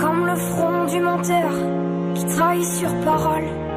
comme 0.00 0.26
le 0.26 0.36
front 0.36 0.84
du 0.86 1.00
menteur 1.00 1.50
qui 2.14 2.24
trahit 2.26 2.64
sur 2.64 2.94
parole. 3.04 3.67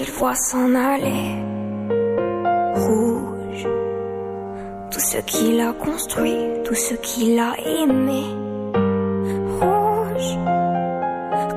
Il 0.00 0.10
voit 0.10 0.34
s'en 0.34 0.74
aller. 0.74 1.36
Rouge, 2.74 3.66
tout 4.90 5.00
ce 5.00 5.18
qu'il 5.18 5.60
a 5.60 5.72
construit, 5.72 6.36
tout 6.64 6.74
ce 6.74 6.94
qu'il 6.94 7.38
a 7.38 7.54
aimé. 7.64 8.24
Rouge, 9.60 10.38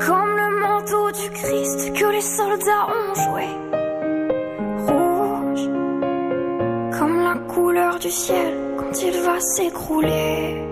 comme 0.05 0.31
le 0.37 0.59
manteau 0.61 1.11
du 1.11 1.29
Christ 1.31 1.93
que 1.93 2.05
les 2.05 2.21
soldats 2.21 2.87
ont 2.87 3.15
joué. 3.15 3.47
Rouge, 4.87 5.69
comme 6.97 7.17
la 7.23 7.35
couleur 7.53 7.99
du 7.99 8.09
ciel 8.09 8.53
quand 8.77 9.01
il 9.03 9.19
va 9.21 9.39
s'écrouler. 9.39 10.68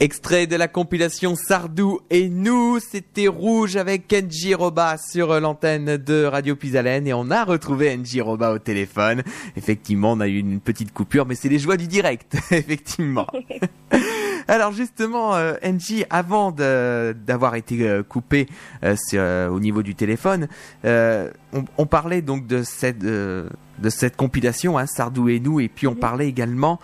Extrait 0.00 0.48
de 0.48 0.56
la 0.56 0.66
compilation 0.66 1.36
Sardou 1.36 2.00
et 2.10 2.28
nous, 2.28 2.80
c'était 2.80 3.28
Rouge 3.28 3.76
avec 3.76 4.08
Kenji 4.08 4.52
Roba 4.54 4.96
sur 4.98 5.40
l'antenne 5.40 5.96
de 5.96 6.24
Radio 6.24 6.56
Pisalène 6.56 7.06
et 7.06 7.14
on 7.14 7.30
a 7.30 7.44
retrouvé 7.44 7.90
Kenji 7.90 8.20
Roba 8.20 8.52
au 8.52 8.58
téléphone. 8.58 9.22
Effectivement, 9.56 10.12
on 10.12 10.20
a 10.20 10.26
eu 10.26 10.38
une 10.38 10.60
petite 10.60 10.92
coupure, 10.92 11.26
mais 11.26 11.36
c'est 11.36 11.48
les 11.48 11.60
joies 11.60 11.76
du 11.76 11.86
direct, 11.86 12.36
effectivement. 12.50 13.28
Alors 14.48 14.72
justement, 14.72 15.36
euh, 15.36 15.54
NJ, 15.64 16.04
avant 16.10 16.50
d'avoir 16.50 17.54
été 17.54 17.88
euh, 17.88 18.02
coupé 18.02 18.48
euh, 18.82 18.96
sur, 18.96 19.20
euh, 19.22 19.48
au 19.48 19.60
niveau 19.60 19.82
du 19.82 19.94
téléphone, 19.94 20.48
on, 20.84 21.64
on, 21.78 21.86
parlait 21.86 22.20
donc 22.20 22.46
de 22.46 22.62
cette, 22.62 22.98
de 22.98 23.48
cette 23.88 24.16
compilation, 24.16 24.76
hein, 24.76 24.86
Sardou 24.86 25.28
et 25.28 25.38
nous, 25.38 25.60
et 25.60 25.68
puis 25.68 25.86
on 25.86 25.94
parlait 25.94 26.28
également 26.28 26.80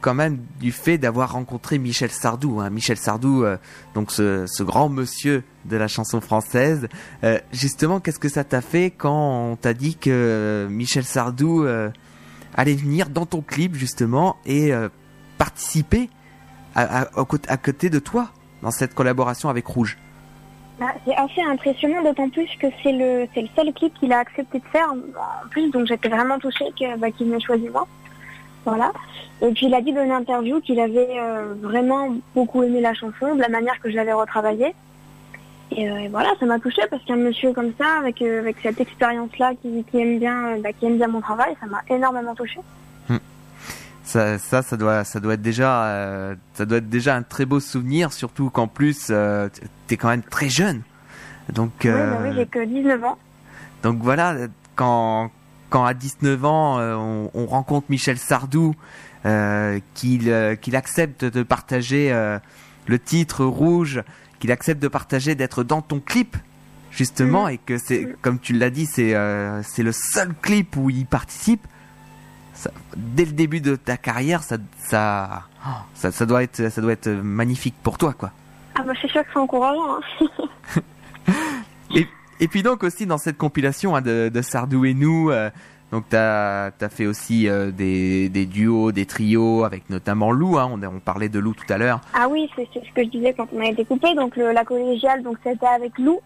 quand 0.00 0.14
même 0.14 0.38
du 0.60 0.72
fait 0.72 0.98
d'avoir 0.98 1.32
rencontré 1.32 1.78
Michel 1.78 2.10
Sardou. 2.10 2.60
Hein. 2.60 2.70
Michel 2.70 2.96
Sardou, 2.96 3.44
euh, 3.44 3.56
donc 3.94 4.10
ce, 4.10 4.62
grand 4.62 4.88
monsieur 4.88 5.44
de 5.64 5.76
la 5.76 5.88
chanson 5.88 6.20
française. 6.20 6.88
Euh, 7.24 7.38
justement, 7.52 8.00
qu'est-ce 8.00 8.18
que 8.18 8.28
ça 8.28 8.44
t'a 8.44 8.60
fait 8.60 8.90
quand 8.90 9.50
on 9.50 9.56
t'a 9.56 9.74
dit 9.74 9.96
que 9.96 10.66
Michel 10.70 11.04
Sardou 11.04 11.64
euh, 11.64 11.90
allait 12.56 12.74
venir 12.74 13.08
dans 13.08 13.26
ton 13.26 13.40
clip 13.40 13.74
justement 13.74 14.36
et 14.46 14.72
participer 15.36 16.10
à, 16.74 17.06
côté 17.62 17.90
de 17.90 17.98
toi 17.98 18.30
dans 18.62 18.70
cette 18.70 18.94
collaboration 18.94 19.48
avec 19.48 19.66
Rouge? 19.66 19.98
Bah, 20.78 20.86
c'est 21.04 21.14
assez 21.16 21.42
impressionnant, 21.42 22.02
d'autant 22.04 22.28
plus 22.28 22.48
que 22.60 22.68
c'est 22.82 22.92
le, 22.92 23.26
seul 23.56 23.72
clip 23.72 23.92
qu'il 23.98 24.12
a 24.12 24.18
accepté 24.18 24.60
de 24.60 24.64
faire 24.66 24.88
en 24.92 25.48
plus, 25.48 25.70
donc 25.70 25.86
j'étais 25.86 26.08
vraiment 26.08 26.38
touchée 26.38 26.66
bah, 26.98 27.10
qu'il 27.10 27.26
m'ait 27.26 27.40
choisi 27.40 27.68
moi. 27.68 27.86
Et 29.40 29.52
puis 29.52 29.66
il 29.66 29.74
a 29.74 29.80
dit 29.80 29.92
dans 29.92 30.04
une 30.04 30.12
interview 30.12 30.60
qu'il 30.60 30.80
avait 30.80 31.18
euh, 31.18 31.54
vraiment 31.60 32.16
beaucoup 32.34 32.62
aimé 32.62 32.80
la 32.80 32.94
chanson, 32.94 33.34
de 33.34 33.40
la 33.40 33.48
manière 33.48 33.78
que 33.80 33.90
je 33.90 33.96
l'avais 33.96 34.12
retravaillée. 34.12 34.74
Et, 35.70 35.88
euh, 35.88 35.98
et, 35.98 36.08
voilà, 36.08 36.30
ça 36.40 36.46
m'a 36.46 36.58
touchée 36.58 36.82
parce 36.90 37.04
qu'un 37.04 37.16
monsieur 37.16 37.52
comme 37.52 37.72
ça, 37.78 37.98
avec, 37.98 38.22
euh, 38.22 38.40
avec 38.40 38.56
cette 38.62 38.80
expérience-là, 38.80 39.52
qui, 39.60 39.84
qui, 39.90 39.98
aime 40.00 40.18
bien, 40.18 40.58
bah, 40.58 40.72
qui 40.72 40.86
aime 40.86 40.96
bien 40.96 41.08
mon 41.08 41.20
travail, 41.20 41.54
ça 41.60 41.66
m'a 41.66 41.82
énormément 41.88 42.34
touchée. 42.34 42.60
Hum. 43.10 43.18
Ça, 44.02 44.38
ça, 44.38 44.62
ça 44.62 44.76
doit, 44.76 45.04
ça 45.04 45.20
doit 45.20 45.34
être 45.34 45.42
déjà, 45.42 45.84
euh, 45.84 46.34
ça 46.54 46.64
doit 46.64 46.78
être 46.78 46.88
déjà 46.88 47.14
un 47.14 47.22
très 47.22 47.44
beau 47.44 47.60
souvenir, 47.60 48.12
surtout 48.12 48.48
qu'en 48.48 48.66
plus, 48.66 49.08
euh, 49.10 49.48
tu 49.86 49.94
es 49.94 49.96
quand 49.96 50.08
même 50.08 50.22
très 50.22 50.48
jeune. 50.48 50.82
Donc, 51.52 51.72
oui, 51.84 51.90
bah 51.90 52.18
oui 52.22 52.30
j'ai 52.34 52.46
que 52.46 52.64
19 52.64 53.04
ans. 53.04 53.18
Donc 53.82 53.98
voilà, 54.00 54.34
quand, 54.74 55.30
quand 55.70 55.84
à 55.84 55.94
19 55.94 56.44
ans, 56.44 56.78
euh, 56.78 56.94
on, 56.94 57.30
on, 57.34 57.46
rencontre 57.46 57.86
Michel 57.90 58.18
Sardou, 58.18 58.74
euh, 59.26 59.80
qu'il 59.94 60.30
euh, 60.30 60.54
qu'il 60.54 60.76
accepte 60.76 61.24
de 61.24 61.42
partager 61.42 62.10
le 62.86 62.98
titre 62.98 63.44
rouge, 63.44 64.02
qu'il 64.40 64.52
accepte 64.52 64.82
de 64.82 64.88
partager 64.88 65.34
d'être 65.34 65.62
dans 65.62 65.82
ton 65.82 66.00
clip, 66.00 66.36
justement, 66.90 67.46
mmh. 67.46 67.50
et 67.50 67.58
que 67.58 67.78
c'est, 67.78 68.16
comme 68.22 68.38
tu 68.38 68.52
l'as 68.52 68.70
dit, 68.70 68.86
c'est 68.86 69.14
euh, 69.14 69.62
c'est 69.62 69.82
le 69.82 69.92
seul 69.92 70.34
clip 70.40 70.76
où 70.76 70.90
il 70.90 71.06
participe. 71.06 71.66
Ça, 72.54 72.70
dès 72.96 73.24
le 73.24 73.32
début 73.32 73.60
de 73.60 73.76
ta 73.76 73.96
carrière, 73.96 74.42
ça, 74.42 74.56
ça, 74.78 75.44
ça, 75.94 76.10
ça, 76.10 76.26
doit 76.26 76.42
être, 76.42 76.70
ça 76.70 76.80
doit 76.80 76.92
être 76.92 77.08
magnifique 77.08 77.76
pour 77.84 77.98
toi, 77.98 78.14
quoi. 78.14 78.32
Ah 78.74 78.82
bah 78.82 78.92
c'est 79.00 79.08
sûr 79.08 79.22
que 79.22 79.28
c'est 79.32 79.38
encourageant. 79.38 79.96
Hein. 79.96 80.80
et, 82.40 82.48
puis 82.48 82.62
donc 82.62 82.82
aussi 82.82 83.06
dans 83.06 83.18
cette 83.18 83.38
compilation 83.38 83.96
hein, 83.96 84.00
de, 84.00 84.30
de, 84.32 84.42
Sardou 84.42 84.84
et 84.84 84.94
nous, 84.94 85.30
euh, 85.30 85.50
donc 85.92 86.04
t'as 86.08 86.66
as 86.66 86.88
fait 86.88 87.06
aussi 87.06 87.48
euh, 87.48 87.70
des, 87.70 88.28
des, 88.28 88.46
duos, 88.46 88.92
des 88.92 89.06
trios 89.06 89.64
avec 89.64 89.88
notamment 89.90 90.30
Lou. 90.32 90.58
Hein, 90.58 90.70
on, 90.72 90.82
on, 90.82 91.00
parlait 91.00 91.28
de 91.28 91.38
Lou 91.38 91.54
tout 91.54 91.72
à 91.72 91.78
l'heure. 91.78 92.00
Ah 92.14 92.28
oui, 92.28 92.50
c'est 92.56 92.68
ce 92.72 92.92
que 92.94 93.04
je 93.04 93.08
disais 93.08 93.34
quand 93.34 93.48
on 93.52 93.60
a 93.60 93.66
été 93.66 93.84
coupé. 93.84 94.14
Donc 94.14 94.36
le, 94.36 94.52
la 94.52 94.64
collégiale, 94.64 95.22
donc 95.22 95.38
c'était 95.42 95.66
avec 95.66 95.98
Lou 95.98 96.20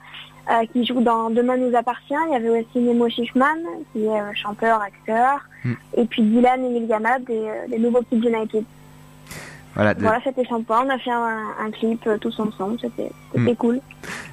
euh, 0.51 0.67
qui 0.73 0.85
joue 0.85 1.01
dans 1.01 1.31
Demain 1.31 1.57
nous 1.57 1.77
appartient. 1.77 2.15
Il 2.29 2.33
y 2.33 2.37
avait 2.37 2.61
aussi 2.61 2.79
Nemo 2.79 3.09
Schiffman 3.09 3.59
qui 3.93 4.05
est 4.05 4.35
chanteur, 4.35 4.81
acteur, 4.81 5.41
hmm. 5.65 5.75
et 5.97 6.05
puis 6.07 6.23
Dylan 6.23 6.65
et 6.65 6.69
Miliana 6.69 7.19
des, 7.21 7.49
des 7.69 7.79
nouveaux 7.79 8.03
Kids 8.03 8.27
United. 8.27 8.65
Voilà, 9.75 9.95
de... 9.95 10.01
voilà 10.01 10.21
c'était 10.23 10.45
sympa. 10.45 10.83
On 10.85 10.91
a 10.91 10.99
fait 10.99 11.11
un, 11.11 11.39
un 11.61 11.71
clip 11.71 12.07
euh, 12.07 12.19
tous 12.19 12.39
ensemble. 12.39 12.79
C'était 12.81 13.11
mmh. 13.35 13.55
cool. 13.55 13.81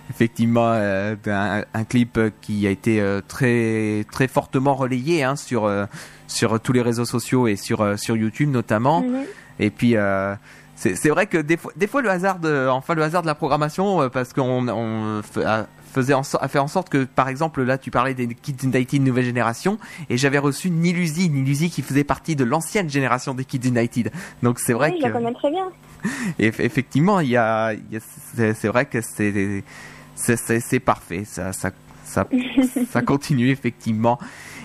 Effectivement, 0.10 0.72
euh, 0.74 1.16
un, 1.28 1.64
un, 1.74 1.84
clip 1.84 2.20
qui 2.42 2.66
a 2.66 2.72
été 2.72 3.00
euh, 3.00 3.22
très 3.26 4.06
très 4.12 4.28
fortement 4.28 4.74
relayé 4.74 5.24
hein, 5.24 5.36
sur 5.36 5.66
euh, 5.66 5.86
sur 6.28 6.60
tous 6.60 6.74
les 6.74 6.82
réseaux 6.82 7.06
sociaux 7.06 7.48
et 7.48 7.56
sur 7.56 7.82
euh, 7.82 7.96
sur 7.96 8.18
YouTube 8.18 8.50
notamment. 8.50 9.02
Mmh. 9.02 9.18
Et 9.60 9.70
puis 9.70 9.96
c'est 10.76 11.10
vrai 11.10 11.28
que 11.28 11.38
des 11.38 11.58
fois, 11.58 11.74
des 11.76 11.86
fois 11.86 12.02
le 12.02 12.10
hasard 12.10 12.40
de 12.40 12.68
enfin 12.70 12.96
le 12.96 13.04
hasard 13.04 13.22
de 13.22 13.28
la 13.28 13.36
programmation 13.36 14.10
parce 14.10 14.32
qu'on 14.32 14.70
on, 14.70 15.22
faisait 15.22 16.14
en 16.14 16.22
a 16.22 16.48
fait 16.48 16.60
en 16.60 16.70
sorte 16.70 16.88
que 16.88 17.04
par 17.04 17.28
exemple 17.28 17.62
là 17.64 17.78
tu 17.78 17.92
parlais 17.92 18.14
des 18.14 18.28
Kids 18.28 18.64
United 18.64 19.02
nouvelle 19.02 19.26
génération 19.26 19.78
et 20.10 20.16
j'avais 20.16 20.38
reçu 20.38 20.70
Nilusi 20.70 21.30
Nilusi 21.30 21.70
qui 21.70 21.82
faisait 21.82 22.06
partie 22.06 22.38
de 22.38 22.46
l'ancienne 22.46 22.90
génération 22.90 23.34
des 23.34 23.44
Kids 23.44 23.68
United 23.68 24.14
donc 24.42 24.60
c'est 24.60 24.72
vrai 24.72 24.92
oui, 24.92 25.00
que 25.00 25.02
je 25.02 25.08
la 25.08 25.12
connais 25.12 25.34
très 25.34 25.52
bien 25.52 25.68
et 26.40 26.48
effectivement 26.48 27.20
il 27.20 27.32
y 27.32 27.38
a, 27.38 27.74
il 27.74 27.82
y 27.92 27.98
a 27.98 28.54
c'est 28.54 28.68
vrai 28.70 28.86
que 28.86 29.02
c'est 29.02 29.66
c'est 30.20 30.80
parfait. 30.80 31.24
Ça 31.26 31.54
ça 31.54 31.72
ça, 32.04 32.28
ça 32.90 33.02
continue 33.02 33.50
effectivement. 33.50 34.20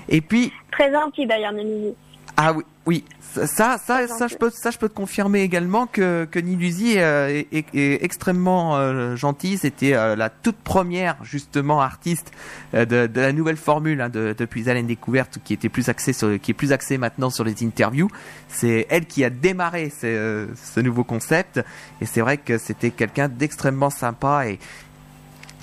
Et 0.08 0.20
puis 0.20 0.52
très 0.70 0.92
gentil 0.92 1.26
d'ailleurs 1.26 1.52
Nilusi 1.52 1.94
ah 2.36 2.52
oui 2.52 2.64
oui. 2.86 3.04
Ça, 3.20 3.78
ça, 3.78 4.06
ça, 4.06 4.28
je 4.28 4.36
peux, 4.36 4.50
ça, 4.50 4.70
je 4.70 4.78
peux 4.78 4.88
te 4.88 4.94
confirmer 4.94 5.40
également 5.40 5.86
que, 5.86 6.28
que 6.30 6.38
Nilusi 6.38 6.98
euh, 6.98 7.28
est, 7.28 7.48
est, 7.52 7.74
est, 7.74 8.04
extrêmement 8.04 8.76
euh, 8.76 9.16
gentil. 9.16 9.58
C'était 9.58 9.94
euh, 9.94 10.14
la 10.14 10.28
toute 10.30 10.56
première, 10.56 11.16
justement, 11.24 11.80
artiste 11.80 12.30
euh, 12.74 12.84
de, 12.84 13.06
de, 13.08 13.20
la 13.20 13.32
nouvelle 13.32 13.56
formule 13.56 14.00
hein, 14.00 14.08
de, 14.08 14.34
de 14.38 14.44
Puis 14.44 14.68
Haleine 14.70 14.86
Découverte, 14.86 15.38
qui 15.42 15.52
était 15.52 15.68
plus 15.68 15.88
axée 15.88 16.12
sur, 16.12 16.38
qui 16.40 16.52
est 16.52 16.54
plus 16.54 16.72
axée 16.72 16.96
maintenant 16.96 17.30
sur 17.30 17.42
les 17.42 17.64
interviews. 17.64 18.08
C'est 18.48 18.86
elle 18.88 19.06
qui 19.06 19.24
a 19.24 19.30
démarré 19.30 19.90
ce, 19.90 20.46
ce 20.54 20.78
nouveau 20.80 21.02
concept, 21.02 21.60
et 22.00 22.06
c'est 22.06 22.20
vrai 22.20 22.36
que 22.36 22.58
c'était 22.58 22.90
quelqu'un 22.90 23.28
d'extrêmement 23.28 23.90
sympa 23.90 24.46
et 24.46 24.60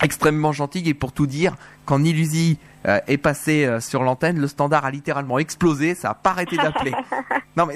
extrêmement 0.02 0.52
gentil. 0.52 0.82
Et 0.86 0.94
pour 0.94 1.12
tout 1.12 1.26
dire, 1.26 1.54
quand 1.84 1.98
Nilusi 1.98 2.58
euh, 2.86 2.98
est 3.06 3.18
passé 3.18 3.64
euh, 3.64 3.80
sur 3.80 4.02
l'antenne, 4.02 4.38
le 4.38 4.48
standard 4.48 4.84
a 4.84 4.90
littéralement 4.90 5.38
explosé, 5.38 5.94
ça 5.94 6.10
a 6.10 6.14
pas 6.14 6.30
arrêté 6.30 6.56
d'appeler. 6.56 6.92
non 7.56 7.66
mais 7.66 7.74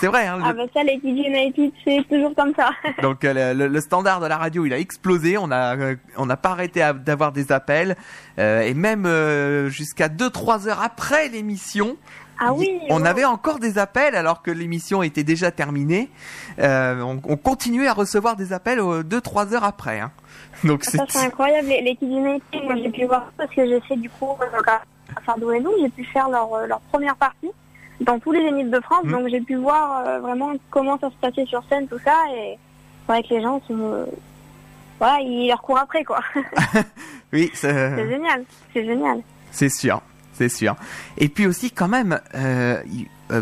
c'est 0.00 0.06
vrai. 0.06 0.26
Hein, 0.26 0.38
ah 0.44 0.52
bah 0.52 0.64
ça, 0.72 0.82
les 0.82 0.98
Kids 1.00 1.26
United, 1.26 1.72
c'est 1.84 2.06
toujours 2.08 2.34
comme 2.34 2.52
ça. 2.54 2.70
Donc 3.02 3.24
euh, 3.24 3.54
le, 3.54 3.68
le, 3.68 3.80
standard 3.80 4.20
de 4.20 4.26
la 4.26 4.36
radio, 4.36 4.66
il 4.66 4.72
a 4.72 4.78
explosé. 4.78 5.38
On 5.38 5.50
a 5.50 5.76
euh, 5.76 5.96
on 6.16 6.26
n'a 6.26 6.36
pas 6.36 6.50
arrêté 6.50 6.88
d'avoir 7.04 7.32
des 7.32 7.52
appels 7.52 7.96
euh, 8.38 8.62
et 8.62 8.74
même 8.74 9.06
jusqu'à 9.68 10.08
2-3 10.08 10.68
heures 10.68 10.82
après 10.82 11.28
l'émission. 11.28 11.96
Ah 12.38 12.52
oui, 12.52 12.80
on 12.90 13.04
avait 13.04 13.24
encore 13.24 13.58
des 13.58 13.78
appels 13.78 14.16
alors 14.16 14.42
que 14.42 14.50
l'émission 14.50 15.02
était 15.02 15.24
déjà 15.24 15.50
terminée. 15.50 16.10
on, 16.58 17.20
on, 17.24 17.36
continuait 17.36 17.88
à 17.88 17.92
recevoir 17.92 18.36
des 18.36 18.52
appels 18.52 18.80
2-3 18.80 19.54
heures 19.54 19.64
après. 19.64 20.00
Hein. 20.00 20.10
Donc 20.64 20.84
ça 20.84 21.04
c'est 21.08 21.24
incroyable. 21.24 21.68
Les, 21.68 21.80
les 21.82 21.98
moi 22.64 22.74
j'ai 22.76 22.90
pu 22.90 23.04
voir 23.04 23.30
parce 23.36 23.50
que 23.54 23.66
j'ai 23.66 23.80
fait 23.82 23.96
du 23.96 24.10
coup 24.10 24.30
à 25.16 25.24
Sardou 25.24 25.52
et 25.52 25.60
nous, 25.60 25.72
j'ai 25.80 25.90
pu 25.90 26.04
faire 26.04 26.28
leur, 26.28 26.66
leur 26.66 26.80
première 26.80 27.16
partie 27.16 27.50
dans 28.00 28.18
tous 28.18 28.32
les 28.32 28.42
Zéniths 28.42 28.70
de 28.70 28.80
France, 28.80 29.04
mmh. 29.04 29.12
donc 29.12 29.28
j'ai 29.28 29.40
pu 29.40 29.56
voir 29.56 30.06
euh, 30.06 30.18
vraiment 30.20 30.52
comment 30.70 30.98
ça 30.98 31.10
se 31.10 31.16
passait 31.16 31.46
sur 31.46 31.62
scène, 31.68 31.86
tout 31.86 31.98
ça, 32.04 32.16
et 32.34 32.58
c'est 33.06 33.12
vrai 33.12 33.22
que 33.22 33.34
les 33.34 33.42
gens 33.42 33.60
sont, 33.66 33.78
euh, 33.78 34.06
voilà, 34.98 35.20
ils 35.20 35.48
leur 35.48 35.62
courent 35.62 35.78
après 35.78 36.04
quoi. 36.04 36.20
oui, 37.32 37.50
c'est 37.54 38.08
génial, 38.08 38.44
c'est 38.72 38.84
génial. 38.84 39.20
C'est 39.50 39.68
sûr, 39.68 40.00
c'est 40.34 40.48
sûr. 40.48 40.76
Et 41.18 41.28
puis 41.28 41.46
aussi 41.46 41.70
quand 41.70 41.88
même, 41.88 42.20
euh, 42.34 42.82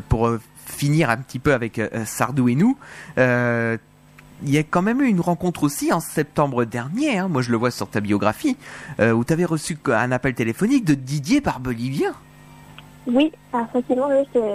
pour 0.09 0.31
finir 0.67 1.11
un 1.11 1.17
petit 1.17 1.39
peu 1.39 1.53
avec 1.53 1.81
Sardou 2.05 2.49
et 2.49 2.55
nous 2.55 2.77
il 4.45 4.51
y 4.51 4.59
a 4.59 4.63
quand 4.63 4.83
même 4.83 5.01
eu 5.01 5.07
une 5.07 5.21
rencontre 5.21 5.63
aussi 5.63 5.93
en 5.93 6.01
septembre 6.01 6.65
dernier, 6.65 7.19
hein, 7.19 7.29
moi 7.29 7.43
je 7.43 7.51
le 7.51 7.57
vois 7.57 7.71
sur 7.71 7.89
ta 7.89 8.01
biographie, 8.01 8.57
euh, 9.01 9.13
où 9.13 9.25
tu 9.25 9.33
avais 9.33 9.45
reçu 9.45 9.79
un 9.87 10.13
appel 10.13 10.35
téléphonique 10.35 10.85
de 10.85 10.95
Didier 10.95 11.41
Barbelivien. 11.41 12.13
Oui, 13.07 13.33
effectivement, 13.55 14.09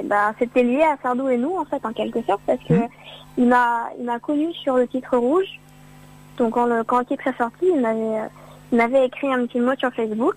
bah, 0.06 0.34
c'était 0.40 0.64
lié 0.64 0.82
à 0.82 0.98
Sardou 1.02 1.28
et 1.28 1.38
nous, 1.38 1.54
en 1.58 1.66
fait, 1.66 1.86
en 1.86 1.92
quelque 1.92 2.22
sorte, 2.24 2.42
parce 2.46 2.60
que 2.68 2.74
Mhm. 2.74 2.88
il 3.38 3.48
m'a, 3.48 3.90
il 4.00 4.06
m'a 4.06 4.20
connu 4.20 4.54
sur 4.54 4.78
le 4.78 4.88
titre 4.88 5.18
rouge. 5.18 5.60
Donc, 6.38 6.54
quand 6.54 6.66
le, 6.66 6.84
quand 6.84 7.00
le 7.00 7.06
titre 7.06 7.28
est 7.28 7.38
sorti, 7.38 7.66
il 7.74 7.82
m'avait, 7.82 8.20
euh, 8.20 8.28
il 8.72 8.78
m'avait 8.78 9.06
écrit 9.06 9.32
un 9.34 9.46
petit 9.46 9.60
mot 9.60 9.76
sur 9.78 9.92
Facebook. 9.94 10.36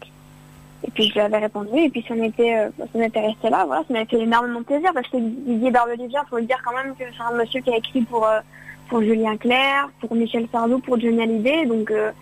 Et 0.87 0.91
puis, 0.91 1.09
je 1.09 1.13
lui 1.13 1.21
avais 1.21 1.39
répondu, 1.39 1.77
et 1.77 1.91
puis, 1.91 2.05
ça 2.09 2.15
m'était, 2.15 2.57
euh, 2.57 2.71
ça 2.79 3.21
resté 3.21 3.51
là, 3.51 3.65
voilà, 3.67 3.83
ça 3.87 3.93
m'avait 3.93 4.07
fait 4.07 4.21
énormément 4.21 4.63
plaisir, 4.63 4.91
parce 4.95 5.09
que 5.09 5.19
Didier 5.19 5.71
Barbelivien, 5.71 6.23
faut 6.31 6.39
le 6.39 6.45
dire 6.45 6.61
quand 6.65 6.75
même 6.75 6.95
que 6.95 7.05
c'est 7.05 7.23
un 7.23 7.37
monsieur 7.37 7.61
qui 7.61 7.71
a 7.71 7.77
écrit 7.77 8.01
pour, 8.03 8.27
euh, 8.27 8.41
pour 8.89 9.03
Julien 9.03 9.37
Clerc, 9.37 9.91
pour 10.01 10.15
Michel 10.15 10.47
Sardou, 10.51 10.79
pour 10.79 10.99
Johnny 10.99 11.23
Hallyday, 11.23 11.67
donc, 11.67 11.91
euh, 11.91 12.13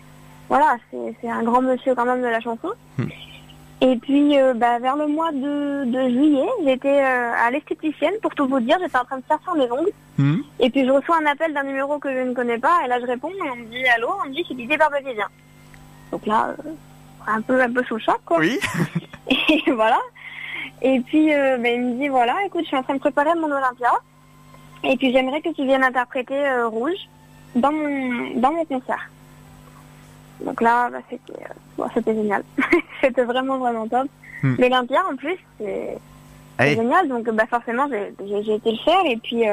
voilà, 0.49 0.75
c'est, 0.91 1.29
un 1.29 1.43
grand 1.43 1.61
monsieur 1.61 1.95
quand 1.95 2.05
même 2.05 2.21
de 2.21 2.27
la 2.27 2.41
chanson. 2.41 2.69
Et 3.81 3.95
puis, 3.95 4.35
bah, 4.55 4.77
vers 4.79 4.97
le 4.97 5.07
mois 5.07 5.31
de, 5.31 5.85
de 5.85 6.09
juillet, 6.09 6.49
j'étais 6.65 6.99
à 6.99 7.49
l'esthéticienne, 7.49 8.15
pour 8.21 8.35
tout 8.35 8.45
vous 8.45 8.59
dire, 8.59 8.77
j'étais 8.81 8.97
en 8.97 9.05
train 9.05 9.19
de 9.19 9.23
faire 9.23 9.39
faire 9.45 9.55
mes 9.55 9.71
ongles. 9.71 9.91
Hmm. 10.17 10.41
Et 10.59 10.69
puis, 10.69 10.85
je 10.85 10.91
reçois 10.91 11.17
un 11.21 11.25
appel 11.27 11.53
d'un 11.53 11.63
numéro 11.63 11.97
que 11.97 12.11
je 12.11 12.27
ne 12.27 12.33
connais 12.33 12.57
pas, 12.57 12.79
et 12.83 12.89
là, 12.89 12.99
je 12.99 13.05
réponds, 13.05 13.29
et 13.29 13.49
on 13.49 13.55
me 13.55 13.65
dit, 13.67 13.87
allô, 13.95 14.09
on 14.21 14.27
me 14.27 14.33
dit, 14.33 14.43
c'est 14.45 14.55
Didier 14.55 14.75
Barbelivien. 14.75 15.27
Donc 16.11 16.25
là, 16.25 16.55
un 17.27 17.41
peu, 17.41 17.61
un 17.61 17.71
peu 17.71 17.83
sous 17.83 17.95
le 17.95 18.01
choc, 18.01 18.19
quoi. 18.25 18.39
Oui. 18.39 18.59
Et 19.49 19.71
voilà. 19.71 19.99
Et 20.81 20.99
puis, 21.01 21.33
euh, 21.33 21.57
bah, 21.57 21.69
il 21.69 21.81
me 21.81 21.99
dit, 21.99 22.07
voilà, 22.07 22.35
écoute, 22.45 22.61
je 22.63 22.67
suis 22.67 22.77
en 22.77 22.83
train 22.83 22.95
de 22.95 22.99
préparer 22.99 23.35
mon 23.35 23.51
Olympia, 23.51 23.91
et 24.83 24.95
puis 24.95 25.11
j'aimerais 25.11 25.41
que 25.41 25.49
tu 25.49 25.65
viennes 25.65 25.83
interpréter 25.83 26.37
euh, 26.37 26.67
Rouge 26.67 27.09
dans 27.55 27.71
mon, 27.71 28.39
dans 28.39 28.53
mon 28.53 28.65
concert. 28.65 29.09
Donc 30.39 30.61
là, 30.61 30.89
bah, 30.89 30.99
c'était, 31.09 31.43
euh, 31.43 31.53
bon, 31.77 31.85
c'était 31.93 32.15
génial. 32.15 32.43
c'était 33.01 33.23
vraiment, 33.23 33.57
vraiment 33.57 33.87
top. 33.87 34.07
Hmm. 34.41 34.55
L'Olympia, 34.57 35.01
en 35.11 35.17
plus, 35.17 35.37
c'est 35.57 35.97
génial. 36.59 37.09
Donc, 37.09 37.29
bah, 37.29 37.45
forcément, 37.49 37.89
j'ai 37.89 38.55
été 38.55 38.71
le 38.71 38.77
faire. 38.77 39.05
Et 39.05 39.17
puis, 39.17 39.43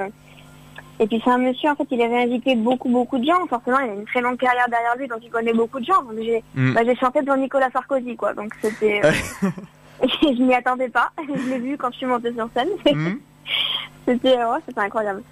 et 0.99 1.07
puis 1.07 1.21
c'est 1.25 1.31
un 1.31 1.39
monsieur, 1.39 1.71
en 1.71 1.75
fait, 1.77 1.87
il 1.91 2.01
avait 2.01 2.23
invité 2.23 2.55
beaucoup, 2.57 2.89
beaucoup 2.89 3.19
de 3.19 3.25
gens. 3.25 3.47
Forcément, 3.49 3.79
il 3.81 3.91
a 3.91 3.95
une 3.95 4.05
très 4.07 4.21
longue 4.21 4.39
carrière 4.39 4.69
derrière 4.69 4.97
lui, 4.97 5.09
donc 5.09 5.19
il 5.23 5.31
connaît 5.31 5.53
beaucoup 5.53 5.79
de 5.81 5.85
gens. 5.85 6.03
Donc, 6.03 6.17
j'ai 6.19 6.43
Hmm. 6.55 6.73
bah, 6.73 6.83
j'ai 6.85 6.97
chanté 6.97 7.21
devant 7.23 7.37
Nicolas 7.37 7.71
Sarkozy, 7.71 8.17
quoi. 8.17 8.33
Donc, 8.33 8.53
c'était... 8.63 9.01
euh, 9.05 9.13
je 10.03 10.43
m'y 10.43 10.55
attendais 10.55 10.89
pas. 10.89 11.11
Je 11.29 11.51
l'ai 11.51 11.59
vu 11.59 11.77
quand 11.77 11.91
je 11.93 11.99
suis 11.99 12.07
montée 12.07 12.33
sur 12.33 12.49
scène. 12.55 12.69
C'était 14.07 14.37
ouais, 14.37 14.59
c'était 14.67 14.81
incroyable. 14.81 15.23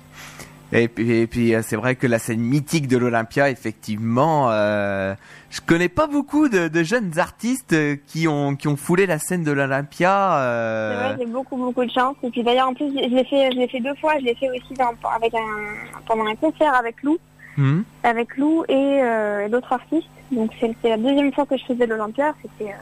Et 0.72 0.88
puis, 0.88 1.10
et 1.12 1.26
puis 1.26 1.54
euh, 1.54 1.60
c'est 1.62 1.76
vrai 1.76 1.94
que 1.94 2.06
la 2.06 2.18
scène 2.18 2.40
mythique 2.40 2.88
de 2.88 2.96
l'Olympia, 2.96 3.48
effectivement, 3.50 4.50
euh, 4.50 5.14
je 5.50 5.60
connais 5.60 5.88
pas 5.88 6.06
beaucoup 6.08 6.48
de, 6.48 6.66
de 6.68 6.82
jeunes 6.82 7.18
artistes 7.18 7.74
euh, 7.74 7.96
qui 8.08 8.26
ont 8.26 8.56
qui 8.56 8.66
ont 8.66 8.76
foulé 8.76 9.06
la 9.06 9.18
scène 9.18 9.44
de 9.44 9.52
l'Olympia. 9.52 10.30
C'est 10.32 10.40
euh, 10.40 11.08
vrai, 11.14 11.16
j'ai 11.20 11.26
beaucoup, 11.30 11.56
beaucoup 11.56 11.84
de 11.84 11.90
chance. 11.90 12.16
Et 12.24 12.30
puis 12.30 12.42
d'ailleurs, 12.42 12.68
en 12.68 12.74
plus, 12.74 12.88
je 12.90 13.14
l'ai 13.14 13.24
fait, 13.24 13.52
je 13.52 13.56
l'ai 13.58 13.68
fait 13.68 13.80
deux 13.80 13.94
fois. 13.96 14.14
Je 14.18 14.24
l'ai 14.24 14.34
fait 14.34 14.48
aussi 14.50 14.74
dans- 14.74 14.94
avec 15.14 15.32
un, 15.34 16.00
pendant 16.06 16.26
un 16.26 16.34
concert 16.34 16.74
avec 16.74 17.00
Lou, 17.04 17.18
hmm. 17.56 17.82
avec 18.02 18.36
Lou 18.36 18.64
et, 18.68 18.74
euh, 18.74 19.46
et 19.46 19.48
d'autres 19.48 19.72
artistes. 19.72 20.08
Donc 20.32 20.50
c'est 20.58 20.74
c'est 20.82 20.88
la 20.88 20.96
deuxième 20.96 21.32
fois 21.32 21.46
que 21.46 21.56
je 21.56 21.64
faisais 21.66 21.86
l'Olympia. 21.86 22.34
C'était, 22.42 22.72
euh, 22.72 22.76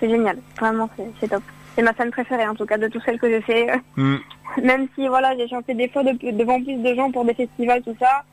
c'est 0.00 0.08
génial. 0.08 0.38
Vraiment, 0.58 0.88
c'est 0.96 1.06
c'est 1.20 1.28
top. 1.28 1.42
C'est 1.78 1.84
ma 1.84 1.94
scène 1.94 2.10
préférée, 2.10 2.48
en 2.48 2.56
tout 2.56 2.66
cas, 2.66 2.76
de 2.76 2.88
toutes 2.88 3.04
celles 3.04 3.20
que 3.20 3.30
j'ai 3.30 3.40
fait. 3.40 3.68
Hmm. 3.96 4.16
Même 4.64 4.88
si, 4.96 5.06
voilà, 5.06 5.36
j'ai 5.38 5.46
chanté 5.46 5.74
des 5.74 5.88
fois 5.88 6.02
de- 6.02 6.36
devant 6.36 6.60
plus 6.60 6.74
de 6.74 6.92
gens 6.96 7.08
pour 7.12 7.24
des 7.24 7.34
festivals, 7.34 7.82
tout 7.82 7.94
ça. 8.00 8.24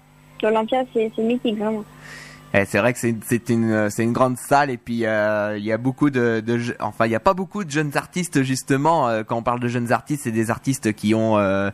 L'Olympia, 0.42 0.84
c'est 0.96 1.12
mythique, 1.20 1.60
vraiment. 1.60 1.84
Eh, 2.56 2.66
c'est 2.66 2.80
vrai 2.80 2.94
que 2.94 2.98
c'est 3.00 3.16
c'est 3.24 3.50
une 3.50 3.90
c'est 3.90 4.04
une 4.04 4.14
grande 4.14 4.38
salle 4.38 4.70
et 4.70 4.78
puis 4.78 5.06
euh, 5.06 5.58
il 5.58 5.66
y 5.66 5.74
a 5.74 5.78
beaucoup 5.78 6.10
de, 6.10 6.42
enfin 6.80 7.06
il 7.06 7.12
y 7.12 7.16
a 7.16 7.20
pas 7.20 7.34
beaucoup 7.34 7.66
de 7.66 7.70
jeunes 7.72 7.98
artistes 7.98 8.44
justement 8.44 9.10
euh, 9.10 9.24
quand 9.24 9.36
on 9.36 9.44
parle 9.44 9.60
de 9.60 9.68
jeunes 9.68 9.92
artistes 9.92 10.24
c'est 10.24 10.32
des 10.32 10.52
artistes 10.52 10.94
qui 10.94 11.14
ont 11.16 11.38
euh, 11.38 11.70